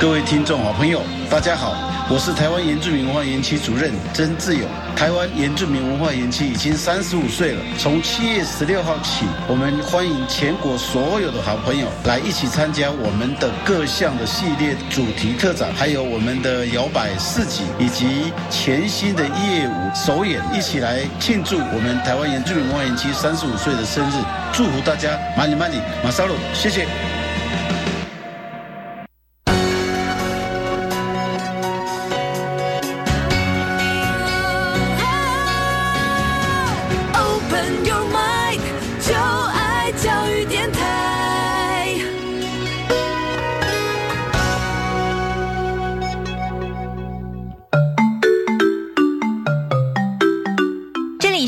[0.00, 1.74] 各位听众、好朋友，大家好，
[2.08, 4.68] 我是台湾原住民文化园区主任曾志勇。
[4.94, 26.86] 台湾原住民文化园区已经三十五岁了，从七月十六号起，我们欢迎全国所有的好朋友来一起参加我们的各项的系列主题特展，还有我们的摇摆市集以及全新的业务首演，一起来庆祝我们台湾原住民文化园区三十五岁的生日，祝福大家，money money，马萨鲁，谢谢。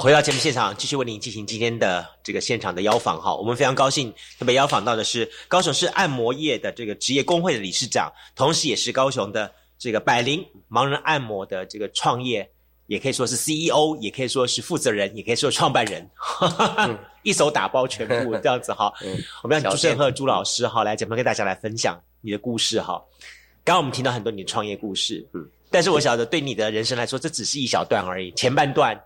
[0.00, 3.36] 回到节目现场，继续为您进行今天的这个现场的邀访哈。
[3.36, 12.50] 我们非常高兴特别邀访到的是高雄市按摩业的这个职业工会的理事长，同时也是高雄的这个百灵盲人按摩的这个创业，
[12.86, 16.08] 也可以说是 CEO，也可以说是负责人，也可以说创办人，
[17.22, 18.90] 一手打包全部这样子哈。
[19.42, 22.98] 我们让朱胜赫朱老师哈来节目跟大家来分享你的故事哈。
[23.62, 28.98] 刚刚我们听到很多你的创业故事，嗯，但是我晓得对你的人生来说，这只是一小段而已，前半段。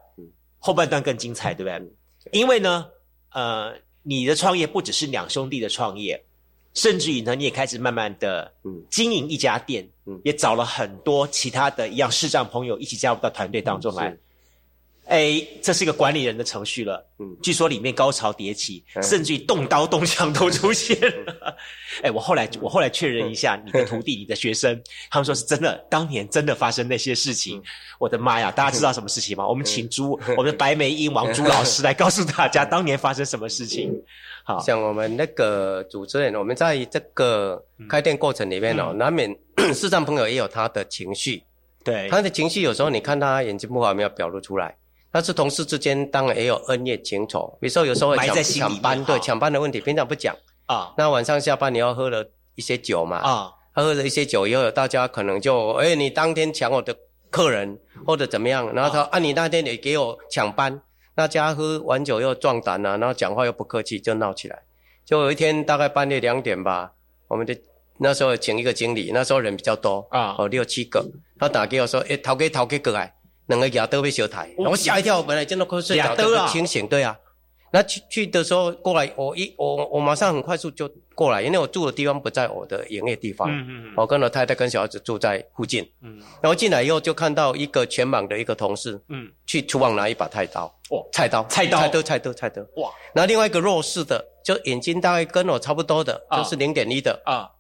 [0.65, 1.93] 后半段更精彩，对不对？
[2.33, 2.87] 因为呢，
[3.33, 6.25] 呃，你的创业不只是两兄弟的创业，
[6.73, 8.51] 甚至于呢，你也开始慢慢的
[8.89, 9.87] 经营一家店，
[10.25, 14.17] 也找了很多其他的一样视障朋友一起加入到团队当中来。
[15.07, 17.07] 哎，这是一个管理人的程序了。
[17.19, 21.57] 嗯，据说里面高潮迭起，甚至于动刀动枪都出现了。
[22.03, 27.63] 哎，我后来我后来确认一下，你的徒弟、你的学生，他们说是真的，当年真的发生那些事情。
[27.99, 29.47] 我的妈呀，大家知道什么事情吗？
[29.47, 33.93] 我们请朱，我们的白眉鹰王朱老师来告诉大家，当年发生什么事情。
[34.43, 39.35] 好，像我们那个主持人，我们在这个开店过程里面哦，难免
[39.75, 41.43] 视障朋友也有他的情绪。
[41.83, 44.75] 对，他的情绪有时候你看他眼睛不好，没有表露出来。
[45.15, 50.35] 但是同事之间当然也有恩怨情仇，比如说有时候抢抢班，对抢班的问题平常不讲
[50.67, 50.93] 啊。
[50.99, 56.93] 那晚上下班你要喝了一些酒嘛啊，喝了一些酒以后，大家可能就哎你当天抢我的
[57.31, 60.83] 客人或者怎么样，然后他啊你那天也给我抢班，
[61.15, 64.65] 大家喝完酒又壮胆了，然后讲话又不客气，就闹起来。
[65.05, 66.91] 就有一天大概半夜两点吧，
[67.29, 67.57] 我们的
[67.99, 71.07] 那时候请一个经理，那时候人比较多啊，哦六七个，
[71.39, 73.14] 他打给我说，哎逃给逃给过来。
[73.47, 77.19] 两个牙都被小抬，我吓一跳，本来真的快睡着，不清醒，对啊。
[77.73, 97.51] 那去去的时候过来，我一我我马上很快速就过来，因为我住的地方不在我的营业地方，嗯嗯我跟我太太跟小孩子住在附近，嗯，然后进来以后就看到一个全盲的一个同事，嗯，去厨房拿一把菜刀，哇，菜刀，菜刀，菜刀，菜刀，菜刀，哇，然后另外一个弱势的，就眼睛大概跟我差不多的，就是零点一的，啊，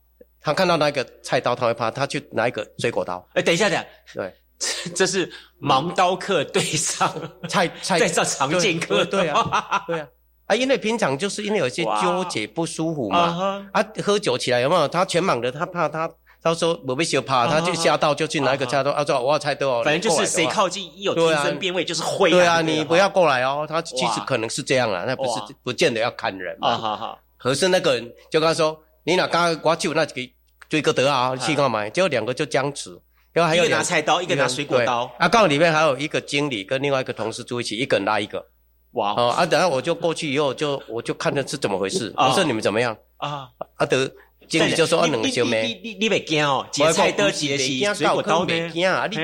[0.40, 4.33] 他看到那个菜刀他会怕，他去拿一个水果刀，哎，等一下，等，对。
[4.95, 7.12] 这是盲刀客对上
[7.49, 10.07] 菜菜对上常见客，对啊，对啊。
[10.47, 14.87] 啊，因为平常就是因为有些纠结不舒服嘛，啊，喝酒起来有没有？
[14.87, 16.11] 他全盲的，他怕他
[16.43, 19.83] 他说我被吓怕，他就吓到就去拿一个菜刀，啊，说我要菜刀哦。
[19.83, 22.31] 反正就是谁靠近一有天生变位就是灰。
[22.31, 23.64] 对啊，你不要过来哦。
[23.67, 26.77] 他其实可能是这样啊，那不是不见得要砍人嘛。
[26.77, 27.19] 哈哈。
[27.38, 30.33] 可是那个人就跟他说：“你哪刚我就那几个
[30.69, 32.90] 追个得啊，去干嘛？”结果两个就僵持，
[33.35, 35.12] 然后还有拿菜刀，一个拿水果刀。
[35.18, 38.47] 啊，刚好里面还有一个经理跟另外一个同事住一起，一个人拉一个。
[38.92, 39.12] 哇！
[39.14, 42.14] 哦啊，等下我就过去以后，就我就看的是怎么回事。
[42.16, 42.97] 我说你们怎么样？
[43.16, 44.09] 啊，阿德
[44.49, 49.09] 经理就说：“啊，两个小妹，你你你别惊哦，切菜刀节是水果刀别惊啊！
[49.11, 49.16] 你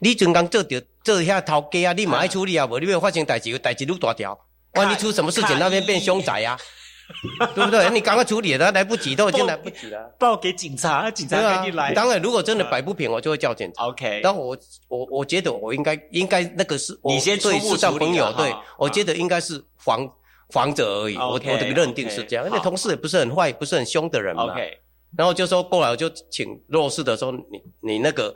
[0.00, 4.38] 你你刚刚做着做下头家啊，你马爱处理啊，无你有发生代志，代志愈大条。
[4.74, 6.58] 万一出什么事情，那边变凶宅啊！
[7.54, 7.88] 对不对？
[7.90, 10.12] 你赶快处理，他来不及，都已经来不及了。
[10.18, 11.92] 报给警察，警察赶紧来。
[11.94, 13.84] 当然，如果真的摆不平，我就会叫警察。
[13.84, 14.20] OK。
[14.22, 14.56] 但我
[14.88, 20.08] 我我觉得我应该应该那个是，你先对视障朋友，对我觉得应该是防
[20.50, 21.16] 防者而已。
[21.16, 24.44] 我我的认定是这样，因为同事也不是很坏，不是很凶的人嘛。
[24.44, 24.78] OK。
[25.16, 28.34] 然后就说过来，我就请弱势的说，你你那个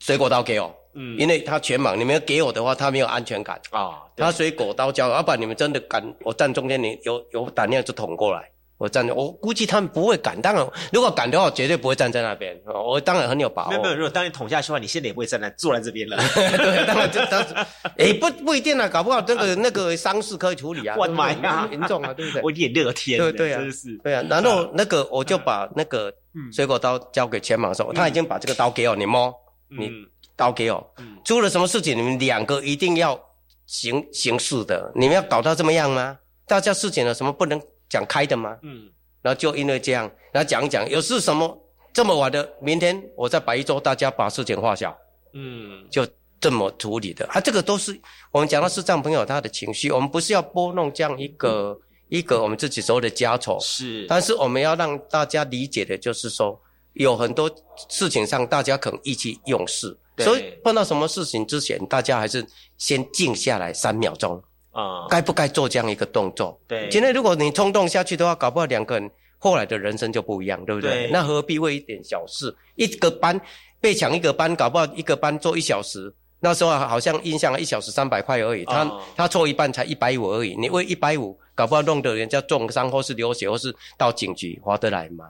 [0.00, 0.74] 水果刀给我。
[0.92, 4.02] 嗯，因为他全盲，你们给我的话，他没有安全感啊。
[4.16, 8.50] 他水果刀交，要不然你们真的敢，我站中间，你有有胆量就捅过来。
[8.76, 10.40] 我站，我估计他们不会敢。
[10.40, 12.58] 当然，如果敢的话，绝对不会站在那边。
[12.64, 13.70] 我当然很有把握。
[13.70, 16.16] 没有没有，如果当你捅下去的话，你现在也不会站在坐在这边了。
[16.34, 17.54] 对，当然就当时，
[17.98, 20.96] 哎，不不一定啊，搞不好这个那个伤势可以处理啊。
[20.98, 22.40] 我的妈呀，严重啊，对不对？
[22.42, 23.96] 我脸热天，对对啊，真是。
[23.98, 26.12] 对啊，然后那个我就把那个
[26.50, 29.32] 水果刀交给全盲说，他已经把这个刀给我，你摸，
[29.70, 29.90] 你。
[30.36, 33.20] 刀给我，出了什么事情，你们两个一定要
[33.66, 34.90] 行行事的。
[34.94, 36.18] 你们要搞到这么样吗？
[36.46, 38.56] 大家事情有什么不能讲开的吗？
[38.62, 38.88] 嗯，
[39.20, 44.96] 然后就因为这样，然后讲一讲，有事什么这么晚的，明天我在摆一桌，大家把事情化小。
[45.34, 46.08] 嗯，就
[46.40, 47.38] 这么处理的啊。
[47.38, 48.00] 这个都是
[48.32, 51.78] 我们讲到视障朋友他的情绪，我们不是要拨弄这样一个
[52.08, 56.58] 一个我们自己所谓的家丑，是，但是我们要让大家理解的就是说，
[57.02, 57.50] 有很多
[57.88, 59.96] 事情上大家可能意气用事。
[60.18, 66.60] 所以碰到什么事情之前，大家还是先静下来三秒钟啊，该不该做这样一个动作？
[66.68, 71.08] 对，今天如果你冲动下去的话，搞不好两个人后来的人生就不一样，对不对？
[71.10, 73.40] 那何必为一点小事，一个班
[73.80, 85.24] 被抢一个班，搞不好一个班做一小时，那时候好像印象一小时三百块而已，他他错一半才一百五而已，你为一百五，搞不好弄得人家重伤或是流血或是到警局划得来吗？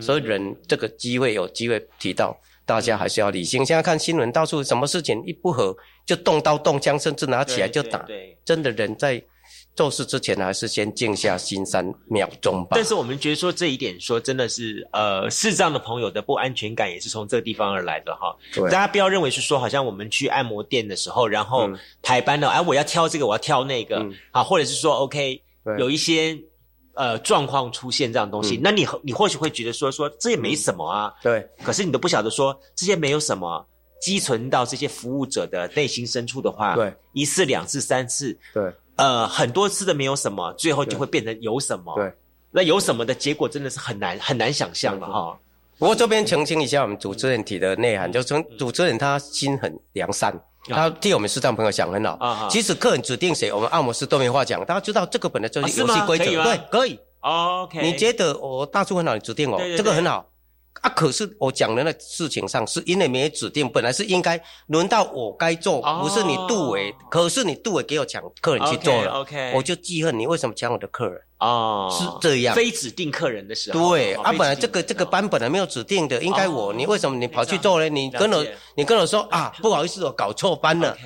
[0.00, 2.38] 所以人这个机会有机会提到。
[2.66, 3.64] 大家还是要理性。
[3.64, 5.72] 现在看新闻，到处什么事情一不和
[6.04, 8.00] 就动刀动枪，甚至拿起来就打。
[8.00, 9.22] 对真的人在
[9.76, 12.70] 做事之前，还是先静下心三秒钟吧。
[12.72, 18.36] 但是我们觉得说这一点，说真的是，呃，视障的朋友的不安全感也是从这个地方而来的哈。
[18.64, 21.70] 大家不要认为是说，好像我们去按摩店的时候，然后
[22.02, 25.40] 排班了，哎，我要挑这个，我要挑那个，好，或者是说，OK，
[25.78, 26.36] 有一些。
[26.96, 31.46] 呃，状况出现这样东西，那你你或许会觉得说说这也没什么啊，对。
[31.62, 33.64] 可是你都不晓得说这些没有什么，
[34.00, 42.12] 积存到这些服务者的内心深处的话，对，一次两次三次，对，呃，很多次的没有什么，最后就会变成有什么，对。
[42.50, 45.38] 那有什么的结果真的是很难很难想象了哈。
[45.78, 50.34] 不过这边澄清一下，我们主持人提的内涵，就是从主持人他心很良善。
[50.68, 52.48] 他替我们视障朋友想很好啊！
[52.50, 54.64] 即使客人指定谁，我们按摩师都没话讲。
[54.64, 56.98] 大家知道这个本来就是游戏规则，对，可以。
[57.20, 60.26] OK，你觉得我大叔很好，你指定我，这个很好。
[60.82, 66.94] 啊，可是我讲的那事情上，是因为没指定，本来是应该轮到我该做，不是你杜伟。
[67.10, 72.54] 可是你杜伟给我抢客人去做了，OK，我就记恨你为什么抢我的客人哦，是这样。
[72.54, 77.88] 非指定客人的时候，对啊，本来这个这个班本来没有指定的，应该我，你为什么你跑去做呢？
[77.88, 78.46] 你跟我
[78.76, 80.96] 你跟我说啊，不好意思，我搞错班了。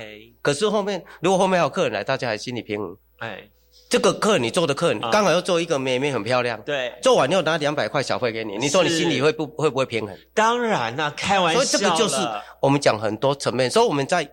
[0.42, 2.96] 可是后面如果后面还有客人来，大家还心里平衡。
[3.18, 3.50] 哎。
[3.88, 10.16] 这个客你做的客人，刚好要做一个妹妹很漂亮，对，做完又拿两百块小费给你，你说你心里会不会不会平衡？
[10.32, 11.60] 当然啦，开玩笑。
[11.60, 12.16] 所以这个就是
[12.60, 13.68] 我们讲很多层面。
[13.68, 14.28] 所以我们在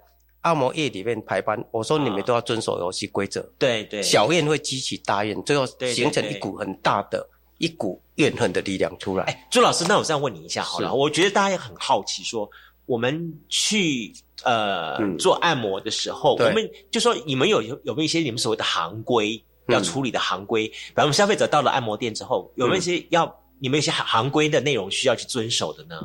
[0.47, 3.41] 按摩业里面排班，我说你们都要遵守游戏规则。
[3.57, 7.27] 对对，小怨会激起大怨，最后形成一股很大的
[7.57, 9.23] 一股怨恨的力量出来。
[9.25, 12.49] 哎，朱老师，那我这样问你一下好了，我觉得大家也很好奇，说
[12.85, 19.43] 我们去呃做按摩的时候，我们就说你们有有没有一些你们所谓的行规？
[19.69, 23.25] 要处理的行规，比方消费者到了按摩店之后，有没有一些要
[23.59, 25.95] 你们一些行行规的内容需要去遵守的呢？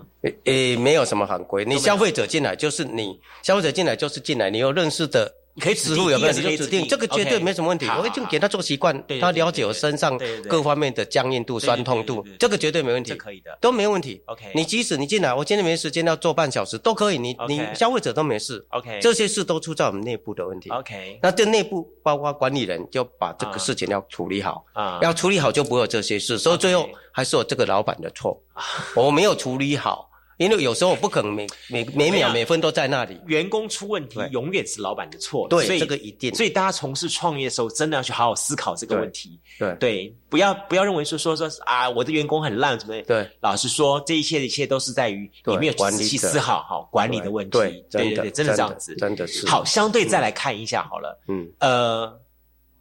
[0.45, 6.33] 诶，没有什么行规，你消费者进来就是你消费者进来就是进来，你有认识的可以指路有没有？
[6.33, 7.87] 你就指定这个绝对没什么问题。
[7.99, 13.15] 我已经给他做习惯，他了解我身上各方面的僵硬度、酸痛度，这个绝对没问题。
[13.15, 14.23] 可以的，都没问题。
[14.27, 17.19] OK，你即使你进来，我今天没时间要做半小时都可以。
[17.19, 18.65] 你你消费者都没事。
[18.71, 20.71] OK，这些事都出在我们内部的问题。
[20.71, 26.39] OK，那这内部包括管理人就把这个事情要处理好啊，要处理好就不会有这些事。
[26.39, 28.41] 所以最后还是我这个老板的错，
[28.97, 30.09] 我没有处理好。
[30.43, 35.47] 因为有时候我不可能每每每秒每分都在那里，员工出问题永远是老板的错。
[35.49, 36.35] 对，这个一定。
[36.35, 39.39] 所以大家从事创业的时候，真的要去好好思考这个问题。
[39.59, 43.01] 对对，不要不要认为说说说啊，我的员工很烂，怎么？
[43.03, 47.59] 对，老实说，这一切的一切都是在于你没有仔细思考好管理的问题。
[47.59, 49.47] 对对对，真的这样子，真的是。
[49.47, 51.21] 好，相对再来看一下好了。
[51.29, 52.21] 嗯，呃，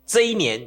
[0.06, 0.60] 这一年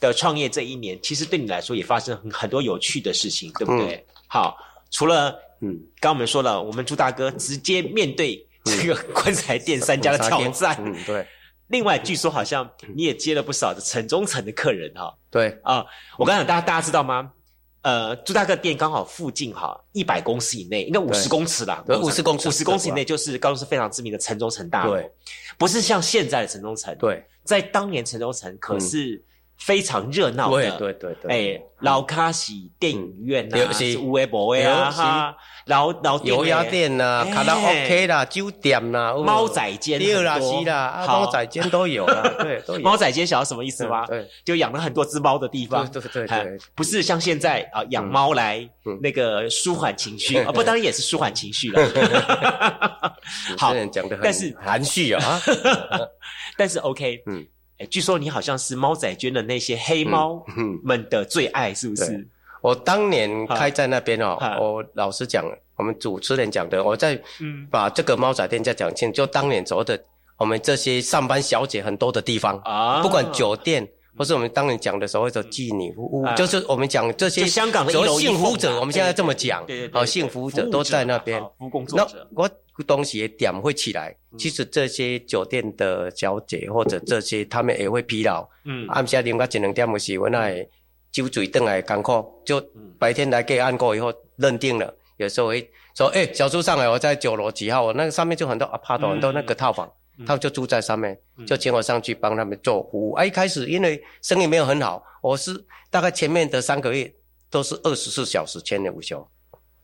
[0.00, 4.04] 的创业，这一年其实对你来说也发生很很多有趣的事情，对不对？
[4.26, 4.56] 好，
[4.90, 5.38] 除了。
[5.60, 10.76] 嗯，刚我们说了，我们朱大哥直接面对这个棺材店三家的挑战。
[10.80, 11.26] 嗯，对。
[11.68, 15.14] 另外，据说好像你也接了不少的城中城的客人哈。
[15.30, 15.84] 对啊，
[16.18, 17.30] 我刚讲大家大家知道吗？
[17.82, 21.84] 呃，朱大哥店刚好附近哈，一百公尺以内，应该五十公尺啦。
[22.02, 24.94] 五十公尺，五十公尺以内就是高雄市非常知名的城中城大楼。
[24.94, 25.10] 对，
[25.56, 26.96] 不是像现在的城中城。
[26.98, 29.22] 对，在当年城中城可是。
[29.60, 33.98] 非常热闹的，对对对，哎，老卡西电影院呐，是。
[33.98, 35.36] 乌维博威啊哈，
[35.66, 42.80] 老老油鸭店呐，卡拉 OK 啦，酒店呐，猫仔间啦，是啦，猫仔间都有啦， 对，都有。
[42.80, 44.06] 猫仔间晓得什么意思吗？
[44.08, 48.66] 对，就养了很多只猫的地方，对对对，不是像现在啊，养猫来
[49.02, 51.82] 那个舒缓情绪 啊，不，当然也是舒缓情绪了。
[53.58, 55.40] 好，讲的但是含蓄啊，
[56.56, 57.46] 但是 OK，嗯。
[57.88, 60.44] 据说你好像是猫仔圈的那些黑猫
[60.82, 62.28] 们的最爱，是不是？
[62.60, 65.44] 我当年开在那边哦，我老实讲，
[65.76, 67.18] 我们主持人讲的，我在
[67.70, 69.98] 把这个猫仔店再讲清，就当年走的
[70.36, 81.42] 我们这些上班小姐很多的地方啊，不管酒店或是我们当年讲的所谓的妓女屋，就是我们讲这些香港的幸福者，我们现在这么讲，好，幸福者都在那边。
[81.96, 82.50] 那我。
[82.82, 88.48] 东西点会起来，其实这些酒店的小姐或者这些他们也会疲劳。
[88.64, 90.50] 嗯，暗下啉个一两点的时，我那
[91.10, 92.60] 酒醉顿来艰苦，就
[92.98, 97.82] 白天来给按过以后认定了，有时候会说：“哎，小朱上来，我在九楼几号？
[97.82, 99.90] 我那个上面就很多 apart，很多那个套房，
[100.26, 103.12] 他们就住在上面，就请我上去帮他们做服务。
[103.12, 105.52] 啊，一开始因为生意没有很好，我是
[105.90, 107.12] 大概前面的三个月
[107.50, 109.26] 都是二十四小时全年无休。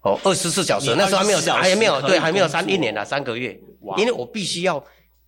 [0.06, 3.58] 哦，二十四小时，那时候还没有，还没有，对，还没有三一年啊，三个月。
[3.96, 4.82] 因为我必须要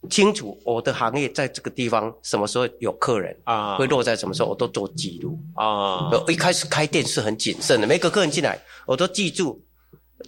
[0.08, 6.10] 清楚我的行业在这个地方什么时候有客人啊，会落在什么时候，我都做记录啊。
[6.28, 9.60] 一开始开店是很谨慎的，每个客人进来我都记住。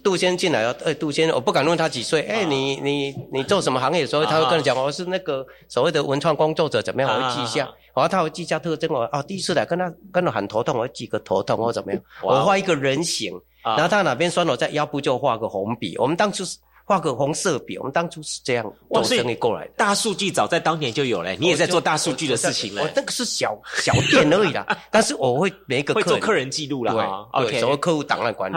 [0.03, 4.07] 杜先生进来了，哎，杜先生，我不敢问他几岁，哎，你你你做什么行业？
[4.07, 7.11] 所以他会跟你讲，我是那个所谓的文创工作者，怎么样？
[7.13, 8.89] 我会记一下，然后他会记一下特征。
[8.89, 12.01] 我哦，第一次来跟他跟他喊头痛，我会记个头痛或怎么样？
[12.23, 13.37] 我画一个人形。
[13.63, 15.97] 然后他哪边酸了，在腰部就画个红笔。
[15.97, 19.71] 我们当初是画个红色笔，我们当初是这样做生意过来的。
[19.77, 22.81] 大数据早在当年就有了，你也在做大数据的事情了。
[22.81, 27.41] 我那个是小小店而已啦， 但是我会每一个会做客人记录了哈。
[27.43, 28.55] 对，所谓客户档案管理。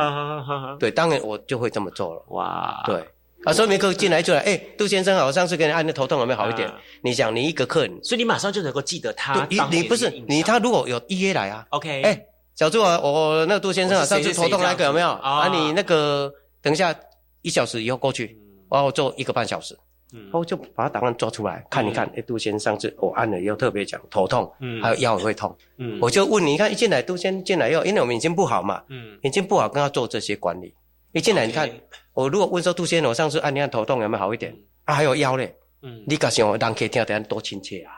[0.80, 2.24] 对，当然我就会这么做了。
[2.28, 3.06] 哇，对
[3.44, 6.68] 啊，所以每个进来就来，哎，杜先生好，上次给你按的头痛有没有好一点？
[7.02, 9.46] 你想，你一个客人，所以你马上就能够记得他。
[9.50, 12.24] 你你不是你他如果有预约来啊？OK，哎。
[12.54, 15.08] 小朱啊，我那个杜先生啊，上次头痛那个有没有？
[15.08, 16.32] 啊，你那个
[16.62, 16.94] 等一下
[17.42, 18.38] 一小时以后过去，
[18.68, 19.76] 我要做一个半小时，
[20.12, 22.08] 然后就把档案做出来看一看。
[22.16, 24.48] 哎，杜先生上次我按了以后特别讲头痛，
[24.80, 25.56] 还有腰也会痛，
[26.00, 29.18] 我就问你，你看一进来杜先进来以后，因为我们眼睛不好嘛，嗯。
[29.22, 30.72] 眼睛不好跟他做这些管理。
[31.12, 31.68] 一进来你看，
[32.12, 34.56] 我如果问说杜先生，我上次按你看头痛有没有好一点？
[34.84, 35.52] 啊，还有腰嘞，
[35.82, 36.04] 嗯。
[36.06, 37.92] 你敢想让可以听得多亲切啊？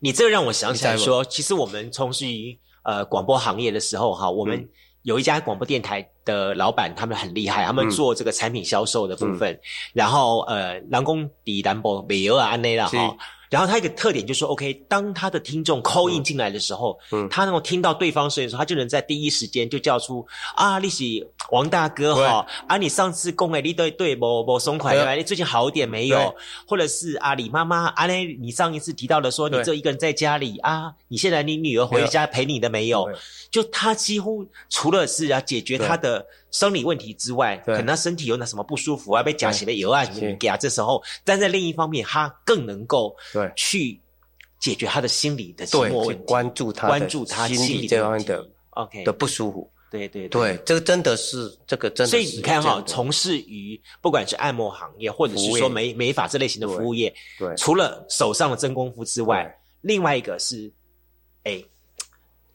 [0.00, 2.58] 你这让我想起来说，其实我们从事于。
[2.82, 4.68] 呃，广播行业的时候哈，我们
[5.02, 9.58] 有一家广播电台的老板，他们很厉害，他们做这个产品销售的部分，
[9.92, 13.16] 然后呃，南宫底南博美欧啊安内啦哈。
[13.50, 20.24] 然后他一个特点就是说，OK，当他的听众 call in 进来的时候，嗯，他能够听到对方声音的时候，他就能在第一时间就叫出
[20.54, 21.04] 啊，你是
[21.50, 26.32] 王大哥哈，啊，你上次供诶，你对对某某松款，你最近好一点没有？
[26.64, 33.10] 或者是啊，李妈妈，啊，那你上一次提到的说，你这一个人在家里啊，你现在你女儿回家陪你的没有？
[33.50, 36.24] 就他几乎除了是要解决他的。
[36.50, 40.56] 生理问题之外，可能他身体有那什么不舒服啊，被夹起来油啊什么的啊。
[40.56, 44.00] 这时候，但在另一方面，他更能够对去
[44.58, 49.70] 解决他的心理的寂寞问题，关注他关注他心理这方面的 OK 的不舒服。
[49.90, 52.10] 对对对，这个真的是这个真的。
[52.10, 60.72] 所以你看哈，从事于不管是按摩行业，或者是说美美发这类型的服务业，对，除了手上的真功夫之外，另外一个是，
[61.44, 61.62] 哎。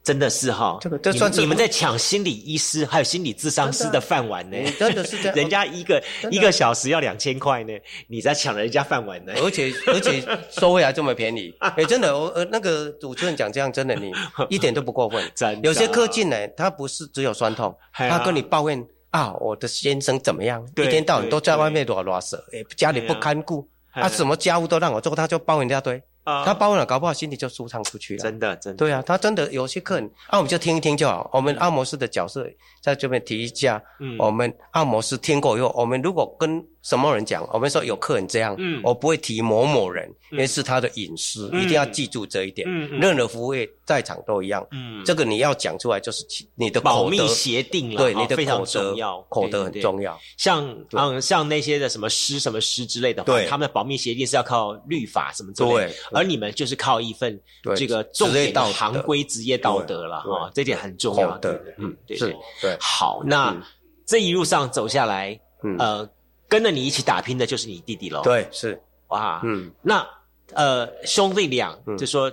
[0.06, 4.56] 真的是哈，这个这算你们在抢心理医师还有心理智商师的饭碗呢？
[4.78, 6.00] 真的是这样，人家一个
[6.30, 7.72] 一个小时要两千块呢，
[8.06, 9.32] 你在抢人家饭碗呢？
[9.42, 14.12] 而且而且收回来这么便宜，哎，真的，我呃那个主持人讲这样，真的你
[14.48, 15.20] 一点都不过分。
[15.34, 26.00] 真有些客进来，他不是只有酸痛，他跟你抱怨啊，我的先生怎么样，一天到晚都在外面拉拉扯，哎，家里不堪顾，啊，什么家务都让我做，他就抱怨一大堆。
[26.44, 28.22] 他包了，搞不好心里就舒畅出去了。
[28.22, 28.76] 真的，真的。
[28.76, 31.30] 对啊，他真的有些客人，啊，我们就听一听就好。
[31.32, 32.46] 我们按摩师的角色
[32.82, 33.80] 在这边提一下。
[34.00, 34.16] 嗯。
[34.18, 42.68] 我们按摩师听过以后，我们如果跟什么人讲，我们说有客人这样，嗯，我不会提某某人，因为是他的隐私，一定要记住这一点。
[42.70, 43.00] 嗯嗯。
[43.00, 44.66] 任何服务业在场都一样。
[44.70, 45.02] 嗯。
[45.04, 46.24] 这个你要讲出来，就是
[46.54, 47.96] 你的保密协定了。
[47.96, 50.18] 对，你的非常重要，口德很重要。
[50.36, 56.96] 像嗯，像那些的什么师什么师之类的，对，他们的保密协定是要靠律法什么之类的，而你们就是靠。
[57.06, 57.40] 一份
[57.76, 61.38] 这个重点的行规职业道德了哈，这点很重要。
[61.38, 62.76] 的，嗯，对对对。
[62.80, 63.56] 好，那
[64.04, 65.38] 这一路上走下来，
[65.78, 66.08] 呃，
[66.56, 68.22] 跟着你一起打拼的就是你弟弟喽。
[68.22, 68.80] 对，是。
[69.08, 70.08] 哇，嗯，那
[70.54, 72.32] 呃，兄弟俩就说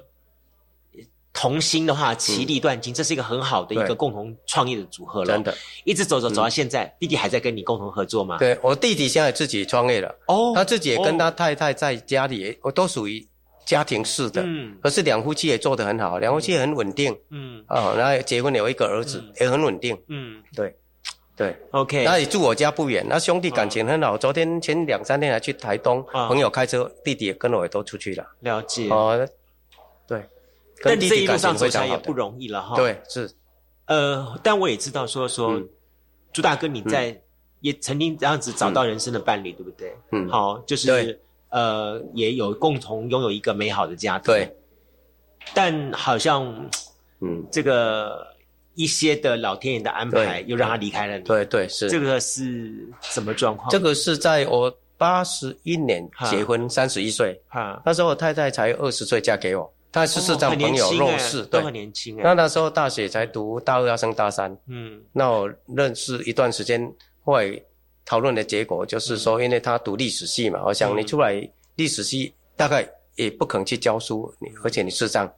[1.33, 5.33] 同心的话，其利断金，这是一个很好的一个共同创业的组合了。
[5.33, 5.53] 真的，
[5.83, 8.37] 一直走走走到现在，弟弟还在跟你共同合作吗？
[8.37, 13.27] 对我弟弟现在自己创业了，哦，他自己也跟他太太在家里，我都属于。
[13.65, 20.75] 家庭式的，嗯，可是两夫妻也做得很好，两夫妻很稳定，嗯，哦，然后结婚有一个儿子，也很稳定，嗯，对，
[21.35, 29.27] 对，OK，那也住我家不远，那兄弟感情很好，昨天前两三天还去台东，朋友开车，弟弟也跟我也都出去了，了解，哦，
[30.07, 30.23] 对，
[30.83, 33.29] 但这一路上走起来也不容易了哈，对，是，
[33.87, 35.61] 呃，但我也知道说说，
[36.31, 37.19] 朱大哥你在
[37.61, 39.95] 也曾经这样子找到人生的伴侣，对不对？
[40.11, 41.19] 嗯，好，就是。
[41.53, 44.33] 呃，也有共同拥有一个美好的家庭。
[44.33, 44.57] 对，
[45.53, 46.43] 但好像，
[47.19, 48.25] 嗯，这个
[48.75, 51.23] 一些的老天爷的安排又让他离开了你。
[51.23, 51.89] 对对是。
[51.89, 53.69] 这个是什么状况？
[53.69, 57.39] 这个是在我八十一年结婚，三十一岁。
[57.47, 62.17] 哈，那时候我太太才二十岁嫁给我，她是市长朋友弱势，都很年轻。
[62.17, 64.57] 那那时候大学才读大二要升大三。
[64.67, 65.01] 嗯。
[65.11, 66.91] 那我认识一段时间，
[67.23, 67.61] 后来。
[68.05, 71.41] 讨论的结果就是说，因为他读历史系嘛，我想你出来
[71.77, 75.33] 历史系大概也不肯去教书，你而且你是这样，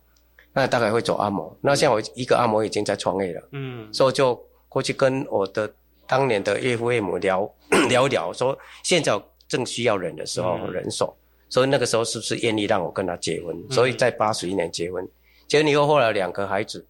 [0.56, 1.56] 那大概会走按摩。
[1.62, 4.34] 那像我一个按摩已经在创业了，嗯，所以就
[4.70, 5.72] 过去跟我的
[6.08, 7.48] 当年的岳父岳母聊
[7.90, 11.16] 聊聊，说现在正需要人的时候人手，
[11.50, 13.56] 所以那个时候是不是愿意让我跟他结婚？
[13.70, 15.08] 所以在八十一年结婚，
[15.48, 16.84] 结婚以后后来两个孩子，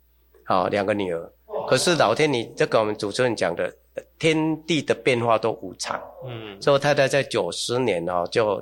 [0.46, 1.30] 好两个女儿，
[1.68, 3.76] 可是老天，你这个我们主持人讲的。
[4.20, 8.62] 天地的变化都无常，嗯，所以太太在九十年哦就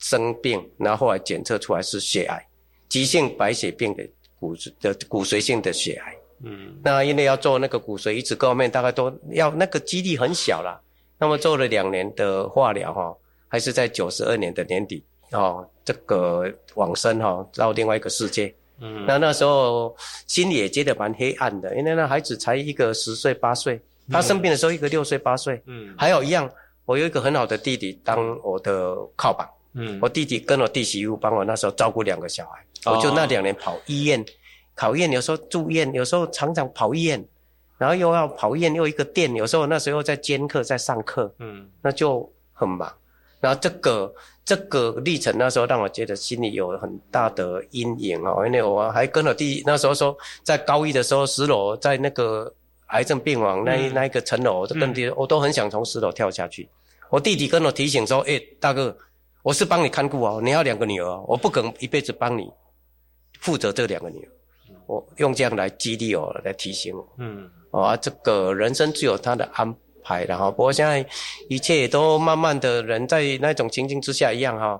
[0.00, 2.44] 生病，然后后来检测出来是血癌，
[2.88, 4.04] 急性白血病的
[4.42, 10.80] 骨的骨髓性的血癌，嗯，那因为要做那个骨髓移植各方面，大概都要那个几率很小啦。
[11.20, 13.16] 那么做了两年的化疗哈，
[13.46, 19.94] 还是在九十二年的年底哦，这个往生哈到另外一个世界，嗯，那那时候
[20.26, 23.80] 心里也觉得蛮黑暗的，因为那孩子才一个十岁八岁。
[24.10, 26.50] 他生病的时候，一个六岁八岁，嗯，还有一样，
[26.84, 34.24] 我有一个很好的弟弟当我的靠板，嗯，我弟弟跟我弟媳妇帮我那时候照顾两个小孩，我就那两年跑医院，
[34.74, 37.24] 考验有时候住院，有时候常常跑医院，
[37.78, 42.92] 然后又要跑医院又一个店，有时候那时候在兼课在上课，嗯，那就很忙，
[43.40, 44.14] 然后这个
[44.44, 52.52] 这个历程那时候让我觉得心里有很大的阴影哦，因为我还跟我弟那时候说在高一的时候十楼在那个。
[52.92, 56.68] 癌症病房那那一个层楼，我都跟弟，我都很想从十楼跳下去。
[57.08, 58.94] 我弟弟跟我提醒说：“哎，大哥，
[59.42, 62.52] 我是帮你看顾哦，你要两个女儿，我不可能一辈子帮你
[63.42, 64.28] 负责这两个女儿。”
[64.88, 67.06] 我用这样来激励我，来提醒我。
[67.18, 71.06] 嗯，啊，这个人生自有他的安排，然后不过现在
[71.48, 74.78] 一切也都慢慢的人在那种情境之下一样哈。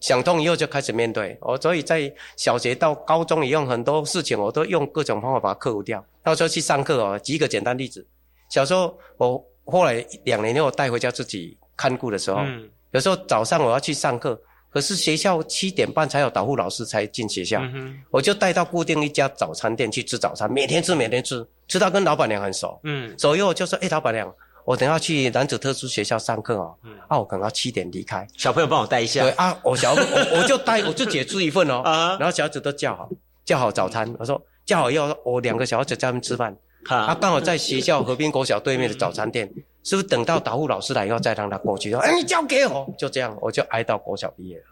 [0.00, 6.04] 想通以后就开始面对，我所以在小学到高中也用很多事情，我都用各种方法把它克服掉。
[6.22, 8.06] 到时候去上课哦，举一个简单例子，
[8.50, 12.42] 小时候我后来两年后带回家自己看顾的时候，
[12.90, 14.38] 有时候早上我要去上课，
[14.76, 17.62] 可是学校七点半才有导护老师才进学校，
[18.10, 24.30] 我就带到固定一家早餐店去吃早餐，每天吃每天吃，吃到跟老板娘很熟，嗯，左右就说，哎，老板娘。
[24.66, 26.76] 我等下去男子特殊学校上课哦，
[27.08, 28.28] 啊，我可能要七点离开。
[28.36, 29.22] 小朋友帮我带一下。
[29.22, 31.80] 对啊，我小我我就带，我就解出一份哦。
[31.88, 32.18] 啊。
[32.20, 33.08] 然后小孩子都叫好，
[33.46, 34.14] 叫好早餐。
[34.18, 36.54] 我说叫好以后，我两个小孩子在他们吃饭。
[36.84, 39.50] 他刚好在学校河滨国小对面的早餐店，
[39.86, 41.92] 是不是等到导护老师来以后再让他过去？
[41.92, 44.64] 说，哎，你交给我，就这样，我就挨到国小毕业了。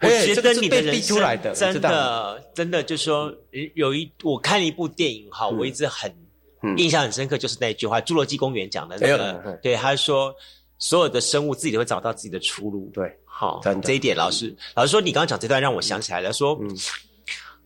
[0.00, 3.34] 我觉得你的逼出来的，真的，真的就是说，
[3.74, 6.14] 有一我看了一部电影哈，我一直很
[6.76, 10.32] 印象很深刻，就是那句话，《侏罗纪公园》讲的那个，对，他说
[10.78, 12.88] 所有的生物自己都会找到自己的出路。
[12.94, 16.56] 对，好，这一点老师老师说，你刚刚讲这段让我想起来了，说，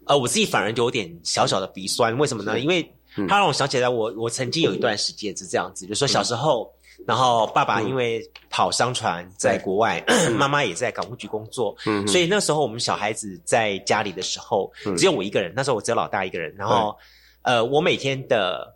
[0.06, 2.58] 呃，我自己反而就有点小小的鼻酸，为什么呢？
[2.58, 2.90] 因为
[3.28, 6.72] 他让我想起来，我我曾经有一段时间是这样子，就说小时候。
[7.04, 10.00] 然后爸爸因为跑商船在国外，
[10.38, 11.74] 妈妈也在港务局工作，
[12.06, 15.52] 所以那时候我们小孩子在家里的时候，只有我一个人。
[15.56, 16.54] 那时候我只有老大一个人。
[16.54, 16.96] 然后，
[17.42, 18.72] 呃，我每天的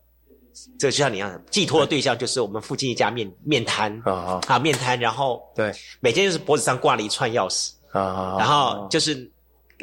[0.77, 4.99] 这个就像你一样，寄托的对象就是我们附近一家面面摊啊啊面摊。
[4.99, 5.71] 然后，对，
[6.01, 9.31] 每天就是脖子上挂了一串钥匙啊，然后就是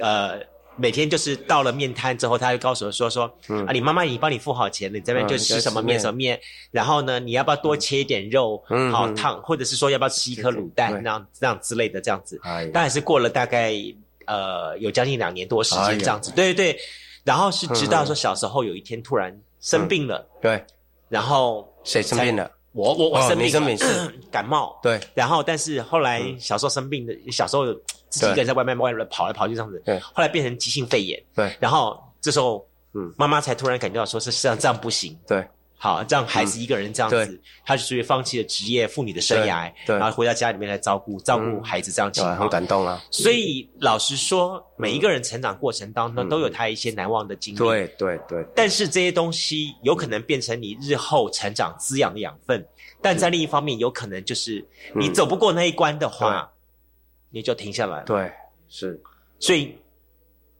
[0.02, 0.42] 呃。
[0.76, 3.26] 每天就是到了面摊之后，他就告诉我说说
[3.68, 6.40] 啊，你妈妈已经帮你付好钱了，你这边就吃什么面什么面。
[6.72, 12.40] 然后呢，你要不要多切一点肉，好烫，或者是说要不要吃一颗卤蛋，那样这样之类的这样子。
[12.74, 13.74] 当然是过了大概
[14.26, 16.80] 呃有将近两年多时间这样子，对对对。
[17.24, 20.62] 然后是直到说小时候有一天突然生病了，对，
[21.08, 22.52] 然后谁生病了？
[22.74, 23.86] 我我我生病，生病是
[24.30, 25.00] 感冒，对。
[25.14, 27.66] 然后但是后来小时候生病的，小时候。
[28.14, 29.98] 自己一个人在外面外面跑来跑去这样子，对。
[30.00, 31.52] 后来变成急性肺炎，对。
[31.60, 32.64] 然后这时候，
[32.94, 35.44] 嗯，妈妈才突然感觉到说，是实际上这样不行，对。
[35.84, 39.98] 好，这样孩子一个人这样子，他就属于放弃了职业妇女的生涯，对。
[39.98, 43.04] 然后回到家里面来照顾照顾孩子这样情况，很感动啊。
[43.12, 48.46] 所以老实说，每一个人成长过程当中都有他一些难忘的经历，对对对。
[48.56, 52.66] 但是这些东西有可能变成你日后成长滋养的养分，
[53.02, 54.66] 但在另一方面，有可能就是
[54.96, 56.50] 你走不过那一关的话，
[57.30, 58.32] 你就停下来了，对。
[58.70, 58.98] 是，
[59.38, 59.78] 所以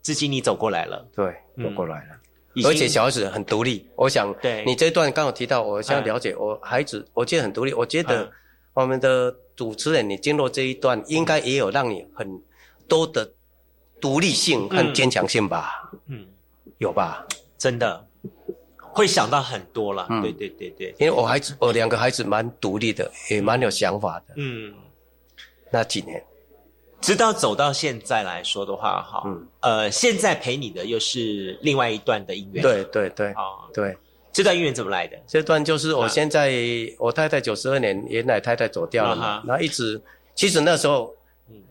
[0.02, 2.16] 至今你走过来了，对，走过来了，
[2.66, 3.88] 而且小孩子很独立。
[3.96, 7.74] 我想，对你这段刚好提到，我想了解我孩子，我觉得很独立。
[7.74, 8.32] 我觉得
[8.74, 12.42] 我们的主持人，你经过这一段，应该也有让你很
[12.88, 13.32] 多的
[14.00, 15.92] 独立性和坚强性吧？
[16.08, 16.28] 嗯，
[16.78, 17.26] 有吧？
[17.58, 18.06] 真的
[18.80, 20.08] 会想到很多了。
[20.22, 24.34] 对对对对，因为我孩子，我两个孩子蛮独立的，也蛮有想法的。
[24.38, 24.74] 嗯，
[25.72, 26.24] 那几年。
[27.04, 29.24] 直到走到现在来说的话，哈，
[29.60, 32.64] 呃，现在陪你的又是另外一段的姻缘。
[32.64, 33.96] 对对对，啊，对，
[34.32, 35.18] 这段姻缘怎么来的？
[35.28, 36.54] 这段就是我现在
[36.98, 40.02] 我太太九十二年，原来太太走掉了嘛，然后一直，
[40.34, 41.14] 其实那时候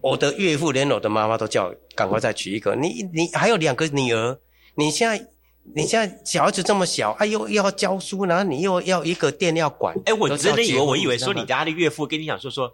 [0.03, 2.77] 我的岳父连我的妈妈都叫赶快再娶一个。
[2.77, 4.39] 你你还有两个女儿，
[4.75, 5.27] 你现在
[5.75, 12.71] 你现在小孩子这么小，哎又要教书，然后你又要一个店要管，哎，我真的以为我以为说你家的岳父跟你讲说说。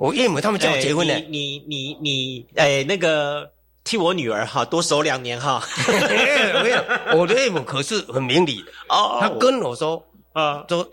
[0.00, 3.52] 我岳母他们叫我结婚的，你你你哎，那个
[3.84, 5.62] 替我女儿哈多守两年哈。
[6.64, 6.82] 没有
[7.18, 10.88] 我的岳母可是很明理的哦，他跟我说啊，说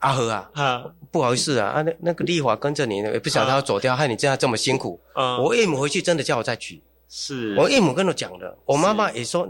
[0.00, 5.00] 阿和啊，啊不好意思啊，啊那那个丽华跟着你，也不晓得他走掉，害你这样这么辛苦。
[5.14, 9.48] 我岳母回去真的叫我再娶，是我岳母跟我讲的，我妈妈也说，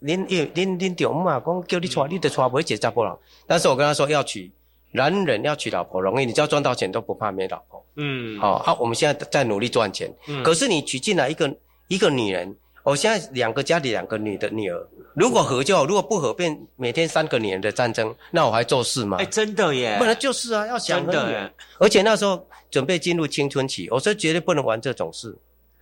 [0.00, 3.16] 您岳您您丈母啊，讲叫你娶，你得娶不会结扎不了。
[3.46, 4.50] 但是我跟他说要娶。
[4.92, 7.84] 男人要娶老婆容易，你只要赚到钱都不怕没老婆。
[7.96, 10.12] 嗯，好啊，我们现在在努力赚钱。
[10.28, 11.54] 嗯，可是你娶进来一个
[11.88, 19.18] 一个女人，我现在两个家里两个女的女儿，如果合就好，如果不合变每天三个女人的战争，那我还做事吗？
[19.20, 19.96] 哎，真的耶！
[19.98, 21.52] 本来就是啊，要想的。
[21.78, 25.36] 而且那时候准备进入青春期，我说绝对不能玩这种事。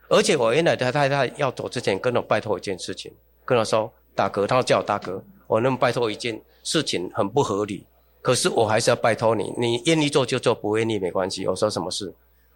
[0.08, 3.12] 而且我原来的太太要走之前跟我拜托一件事情，
[3.44, 7.84] 跟我说大哥，他叫我大哥，我能拜托一件事情很不合理。
[8.26, 11.46] 可是我还是要拜托你，你愿意做就做，不愿意没关系。
[11.46, 12.12] 我说什么事，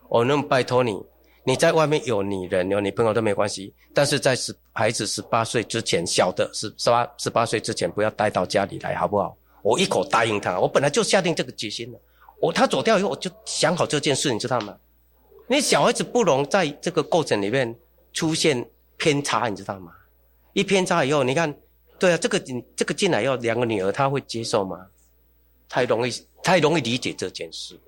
[0.09, 1.01] 我能拜托你，
[1.45, 9.37] 你在外面有女人有女朋友都没关系，但是在十孩子十八岁之前，小的十十八十八岁之前不要带到家里来，好不好？
[9.63, 12.01] 我一口答应他，我本来就下定这个决心了。
[12.41, 14.77] 我他走掉以后，我就想好这件事，你知道吗？
[15.47, 17.73] 你小孩子不容在这个过程里面
[18.13, 19.93] 出现偏差，你知道吗？
[20.53, 21.55] 一偏差以后，你看，
[21.97, 24.77] 对啊，这个你这个进来要两个女儿，他会接受吗？
[25.71, 26.13] 太容易，
[26.43, 27.79] 太容易理解这件事，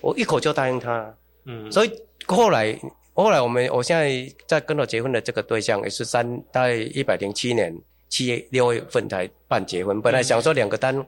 [0.00, 1.14] 我一口就答应他。
[1.44, 1.92] 嗯，所以
[2.26, 2.76] 后来，
[3.14, 7.72] 后来我们，我现在在跟我结婚的这个对象也是三，大概一百零七年
[8.08, 10.02] 七月六月份才办结婚。
[10.02, 11.06] 本来想说两个单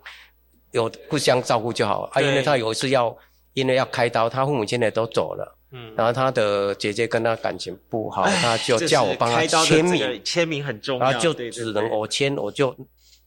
[0.70, 3.14] 有互相照顾就好，啊，因为他有一次要，
[3.54, 5.58] 因为要开刀，他父母亲也都走了。
[5.72, 12.74] 嗯，然后他的姐姐跟他感情不好，他就叫我帮他签名，签名很重要，然后就只能我签，我就。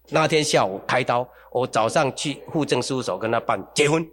[0.10, 4.06] 那天下午开刀，我早上去户政事务所跟他办结婚，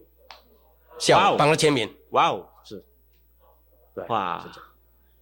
[0.98, 1.92] 下午帮他签名。
[2.10, 2.84] 哇哦，是，
[3.94, 4.44] 对，哇，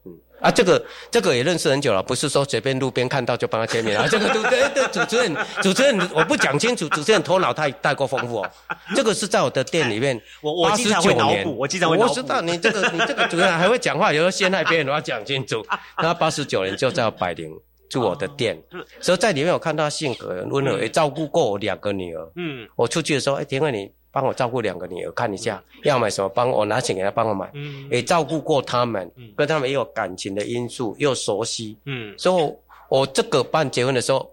[0.05, 4.07] 嗯啊，这个这个也认识很久了，不是说随便路边看到就帮他签名啊。
[4.09, 8.51] 这个对对对，主持人主持人，我不讲清楚，主持人头脑太太过丰富哦。
[8.95, 15.65] 这个是在我的店里面， 我我经常会脑补，我经常会我知道你这个你这个主持人还会讲话，有时候陷害别人，我要讲清楚。
[15.99, 17.53] 那八十九年就在百灵
[17.89, 18.61] 住我的店，
[19.01, 22.33] 所以在里面我看到他性格温柔，也照顾过我两个女儿。
[22.37, 23.91] 嗯，我出去的时候，哎，田慧你。
[24.11, 25.63] 帮我照顾两个女儿，看一下。
[25.85, 27.87] 要买什么，帮我拿钱给她帮我买，嗯。
[27.91, 32.55] 也照顾过他们，跟他们也有感情的因素，又熟悉，嗯，所以，
[32.89, 34.29] 我这个办结婚的时候，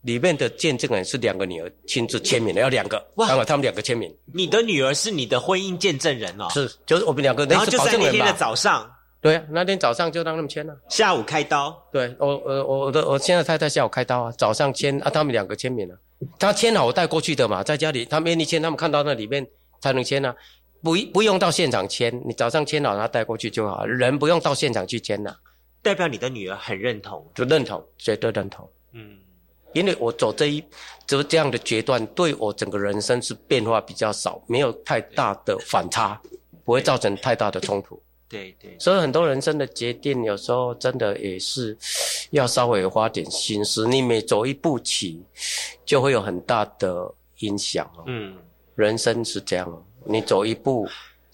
[0.00, 4.12] 里面的见证人是两个女儿亲自签名的，要两个，哇，他们两个签名。
[4.32, 8.90] 你的女儿是你的婚姻见证人哦，是，就是我们两个，然后就在那天的早上，
[9.20, 15.98] 对，那天早上就让他们签了，下午开刀，对，我，我，我的，我现在太太下午开刀啊，早上签啊，他们两个签名了。
[16.38, 19.46] 他签好我带过去的嘛，在家里他愿意签，他们看到那里面
[19.80, 20.34] 才能签呢，
[20.82, 25.36] 不不用到现场签，你早上签好他带过去就好，人不用到现场去签呐。
[25.82, 28.66] 代表你的女儿很认同，就认同，绝对认同。
[28.92, 29.18] 嗯，
[29.74, 30.64] 因为我走这一
[31.06, 36.18] 走这样的决断，对我整个人生是变化比较少，没有太大的反差，
[36.64, 38.02] 不会造成太大的冲突。
[38.30, 41.76] 对对，所以很多人生的决定，有时候真的也是
[42.30, 43.88] 要稍微花点心思。
[43.88, 45.20] 你每走一步棋，
[45.84, 48.04] 就会有很大的影响哦。
[48.06, 48.36] 嗯，
[48.76, 50.86] 人生是这样，你走一步，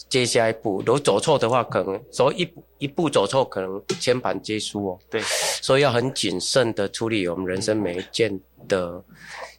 [0.08, 4.98] 接下一步，如果走错的话，可能走一步一步走错，可能千盘皆输哦。
[5.10, 5.20] 对，
[5.60, 9.04] 所以要很谨慎的处理我们人生每一件的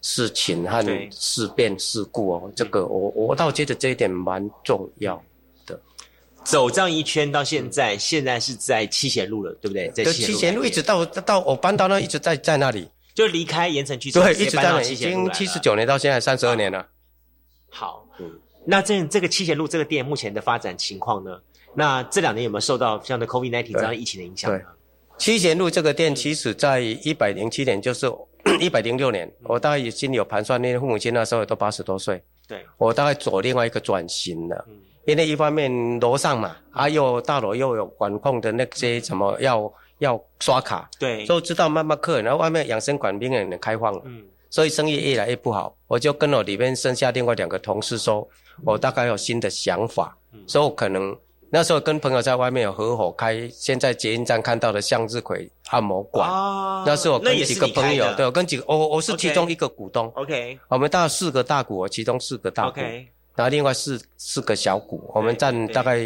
[0.01, 2.51] 事情和事变事故哦。
[2.55, 5.21] 这个我我倒觉得这一点蛮重要。
[6.47, 9.89] 走这样一圈到现在，现在是在七贤路了，对不对？
[9.89, 16.87] 在七贤路一直到到我搬到那，一直在在那里，就离开盐城区，对，一直在那里，已经七十九年到现在三十二年了。
[17.69, 18.31] 好，嗯，
[18.65, 21.37] 那这这个七贤路这个店目前的发展情况呢？
[21.73, 24.61] 那这两年有没有受到像的 COVID nineteen 这样疫情的影响呢？
[25.17, 28.09] 七贤路这个店，其实在一百零七年，就是
[28.61, 34.65] 一百零六年，我大概心里有盘算，那父母亲那时候都八十多岁，对我大概做另外一个转型了。
[35.07, 45.73] 因为一方面楼上嘛，还有大楼又有管控的那些什么要要刷卡，对，都知道慢慢客人，然后外面养生馆病人开放了，嗯，所以生意越来越不好。
[45.87, 48.27] 我就跟我里面剩下另外两个同事说，
[48.65, 50.13] 我大概有新的想法，
[50.45, 51.17] 所以我可能
[51.49, 56.29] 那时候跟朋友在外面有合伙开，现在捷运站看到的向日葵按摩馆，
[56.85, 62.81] 那是我跟几个朋友，对，我跟几个，我我是其中一个股东，OK，我们大概四个大股，其中四个大股。
[63.37, 65.97] 然后另外四四个小股，我们占大概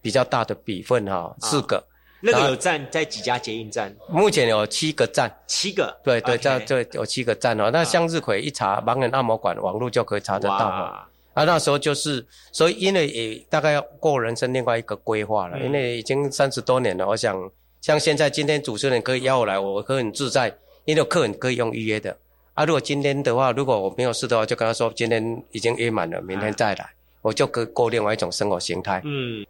[0.00, 1.84] 比较大的比分哈，四个。
[2.20, 3.94] 那个有站在几家捷运站？
[4.08, 5.94] 目前有七个站，七个。
[6.02, 7.70] 对对，这这有七个站哦。
[7.70, 11.08] 那向日葵一查，盲人按摩馆网络就可以查得到哈。
[11.34, 17.06] 啊，那时候就是，所以因为也大概要过人生另外一个规划了，因为已经三十多年了。
[17.06, 17.38] 我想，
[17.82, 20.52] 像现在今天主持人可以邀我来，我会很自在，
[20.86, 22.16] 因为客人可以用预约的。
[22.58, 26.90] 啊，如果今天的话，如果我没有事的话，就跟他说今天已经约满了，明天再来，
[27.22, 29.00] 我就可过另外一种生活形态。
[29.04, 29.46] 嗯，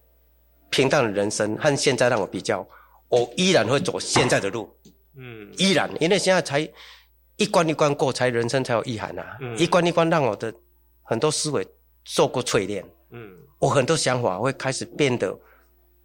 [0.68, 2.66] 平淡的人生和现在让我比较，
[3.08, 4.70] 我依然会走现在的路。
[5.16, 6.60] 嗯，依然，因为现在才
[7.36, 9.38] 一关一关过，才人生才有意涵啊。
[9.40, 10.52] 嗯，一关一关让我的
[11.02, 11.66] 很多思维
[12.04, 12.84] 受过淬炼。
[13.10, 15.34] 嗯，我很多想法会开始变得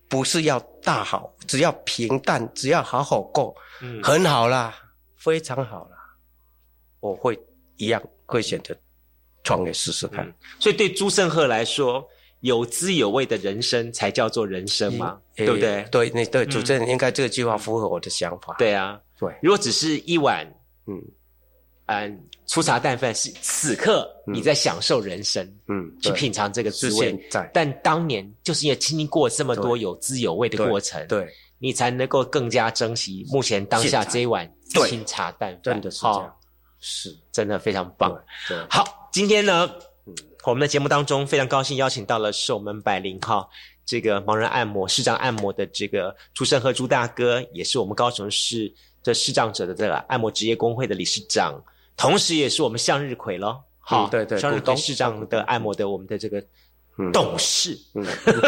[0.07, 4.73] 不是要大好，只要平淡，只要好好过，嗯，很好啦，
[5.17, 5.92] 非常好啦。
[7.03, 7.37] 我会
[7.75, 8.73] 一样会选择
[9.43, 10.25] 创业试试看，
[10.59, 12.07] 所以对朱胜赫来说，
[12.39, 15.85] 有滋有味的人生才叫做人生嘛，对不对？
[15.91, 18.55] 对，那对主持人应该这个计划符合我的想法。
[18.57, 19.33] 对啊，对。
[19.41, 20.47] 如果只是一碗，
[20.87, 21.01] 嗯。
[21.87, 27.13] 嗯粗茶淡饭，是此刻你在享受人生，嗯，去品尝这个滋味。
[27.29, 31.27] 在，但当年就是因为经历过这么多有滋有味的过程，对，
[31.59, 34.49] 你才能够更加珍惜目前当下这一碗
[34.87, 36.35] 清茶淡饭，真的是这样。
[36.85, 38.13] 是，真的非常棒。
[38.69, 39.69] 好，今天呢，
[40.43, 43.47] 我们的节目当中非常高兴邀请到了是我们百灵哈
[43.85, 48.69] 这个盲人按摩视障按摩的这个朱生和朱大哥，也是我们高雄市
[49.01, 51.63] 的视障者的这个按摩职业工会的理事长，
[51.95, 53.63] 同时也是我们向日葵咯。
[53.79, 56.43] 好，对对，向日葵视障的按摩的我们的这个。
[57.11, 57.77] 董事，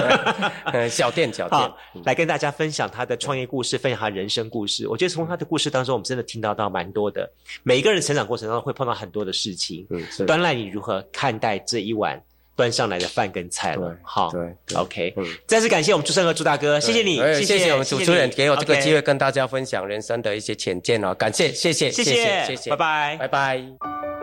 [0.90, 1.72] 小店小店，
[2.04, 4.88] 来跟大家分享他的创业故事，分享他人生故事。
[4.88, 7.30] 我觉得从他的故事当中，我们真的听到到蛮多的。
[7.64, 9.86] 每一个人成长过程当中会碰到很多的事情。
[9.90, 12.22] 嗯，端赖你如何看待这一碗
[12.56, 13.98] 端上来的饭跟菜了？
[14.04, 15.14] 好，对，OK。
[15.48, 24.15] 再次感谢我们朱生和朱大哥，谢谢你，谢谢我们主持人给我这个机会跟大家分享人生的一些浅见哦，感谢，谢谢，谢谢，谢谢，拜拜，拜拜。